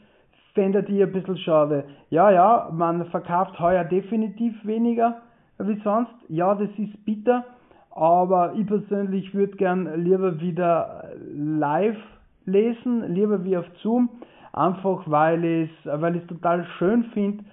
fände 0.53 0.85
ich 0.87 1.01
ein 1.01 1.11
bisschen 1.11 1.37
schade. 1.37 1.85
Ja, 2.09 2.31
ja, 2.31 2.69
man 2.73 3.05
verkauft 3.05 3.57
heuer 3.59 3.85
definitiv 3.85 4.53
weniger 4.65 5.21
wie 5.57 5.79
sonst. 5.83 6.11
Ja, 6.27 6.53
das 6.53 6.69
ist 6.77 7.05
bitter, 7.05 7.45
aber 7.91 8.53
ich 8.55 8.67
persönlich 8.67 9.33
würde 9.33 9.55
gern 9.55 10.03
lieber 10.03 10.41
wieder 10.41 11.05
live 11.33 11.97
lesen, 12.45 13.13
lieber 13.13 13.43
wie 13.45 13.55
auf 13.55 13.65
Zoom, 13.81 14.09
einfach 14.51 15.03
weil 15.05 15.45
ich 15.45 15.69
es 15.85 16.01
weil 16.01 16.19
total 16.27 16.65
schön 16.77 17.05
finde, 17.13 17.43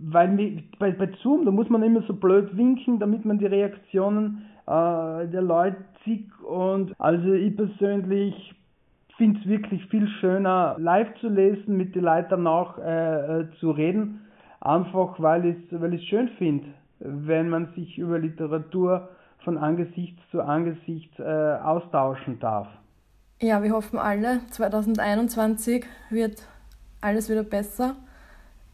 weil 0.00 0.62
bei, 0.78 0.92
bei 0.92 1.08
Zoom, 1.22 1.44
da 1.44 1.50
muss 1.50 1.68
man 1.68 1.82
immer 1.82 2.02
so 2.02 2.14
blöd 2.14 2.56
winken, 2.56 2.98
damit 2.98 3.24
man 3.24 3.38
die 3.38 3.46
Reaktionen 3.46 4.46
äh, 4.66 5.26
der 5.28 5.42
Leute 5.42 5.78
sieht 6.04 6.28
und 6.42 6.94
also 6.98 7.32
ich 7.32 7.56
persönlich 7.56 8.54
finde 9.16 9.40
es 9.40 9.46
wirklich 9.46 9.84
viel 9.86 10.08
schöner, 10.20 10.76
live 10.78 11.08
zu 11.20 11.28
lesen, 11.28 11.76
mit 11.76 11.94
den 11.94 12.04
Leuten 12.04 12.28
danach 12.30 12.78
äh, 12.78 13.40
äh, 13.40 13.46
zu 13.60 13.70
reden, 13.70 14.20
einfach 14.60 15.14
weil 15.18 15.46
ich 15.46 15.56
es 15.72 15.80
weil 15.80 15.98
schön 16.00 16.28
finde 16.38 16.66
wenn 16.98 17.48
man 17.48 17.72
sich 17.74 17.98
über 17.98 18.18
Literatur 18.18 19.08
von 19.44 19.58
Angesicht 19.58 20.18
zu 20.30 20.42
Angesicht 20.42 21.12
äh, 21.18 21.22
austauschen 21.22 22.38
darf. 22.40 22.68
Ja, 23.40 23.62
wir 23.62 23.72
hoffen 23.72 23.98
alle, 23.98 24.40
2021 24.50 25.84
wird 26.10 26.48
alles 27.00 27.28
wieder 27.28 27.42
besser. 27.42 27.96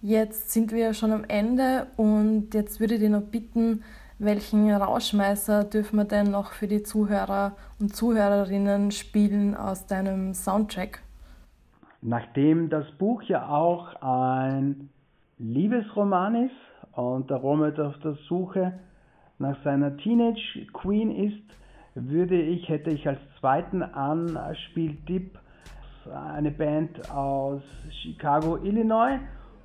Jetzt 0.03 0.51
sind 0.51 0.73
wir 0.73 0.95
schon 0.95 1.13
am 1.13 1.23
Ende 1.23 1.87
und 1.97 2.55
jetzt 2.55 2.81
würde 2.81 2.95
ich 2.95 3.01
dich 3.01 3.09
noch 3.09 3.23
bitten, 3.23 3.85
welchen 4.19 4.69
Rauschmeißer 4.69 5.63
dürfen 5.63 5.97
wir 5.97 6.05
denn 6.05 6.31
noch 6.31 6.53
für 6.53 6.67
die 6.67 6.83
Zuhörer 6.83 7.53
und 7.79 7.95
Zuhörerinnen 7.95 8.91
spielen 8.91 9.57
aus 9.57 9.87
deinem 9.87 10.35
Soundtrack? 10.35 11.03
Nachdem 12.01 12.69
das 12.69 12.91
Buch 12.99 13.23
ja 13.23 13.49
auch 13.49 13.95
ein 14.03 14.89
Liebesroman 15.39 16.47
ist, 16.47 16.73
und 16.93 17.31
der 17.31 17.39
Romet 17.39 17.81
auf 17.81 17.99
der 18.01 18.15
Suche 18.29 18.73
nach 19.39 19.57
seiner 19.65 19.97
Teenage 19.97 20.67
Queen 20.73 21.11
ist, 21.11 21.43
würde 21.95 22.41
ich, 22.41 22.69
hätte 22.69 22.91
ich 22.91 23.07
als 23.07 23.21
zweiten 23.41 23.83
Anspieltipp 23.83 25.39
eine 26.13 26.51
Band 26.51 27.11
aus 27.11 27.63
Chicago, 28.03 28.59
Illinois 28.59 29.19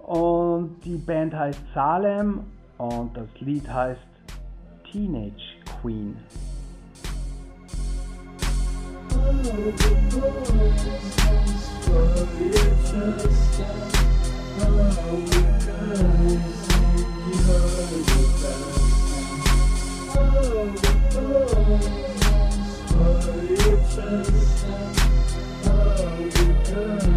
und 0.08 0.80
die 0.86 0.96
Band 0.96 1.34
heißt 1.34 1.62
Salem 1.74 2.46
und 2.78 3.16
das 3.16 3.28
Lied 3.42 3.68
heißt 3.70 4.00
Teenage 4.90 5.34
Queen. 5.82 6.16
Oh, 26.80 27.17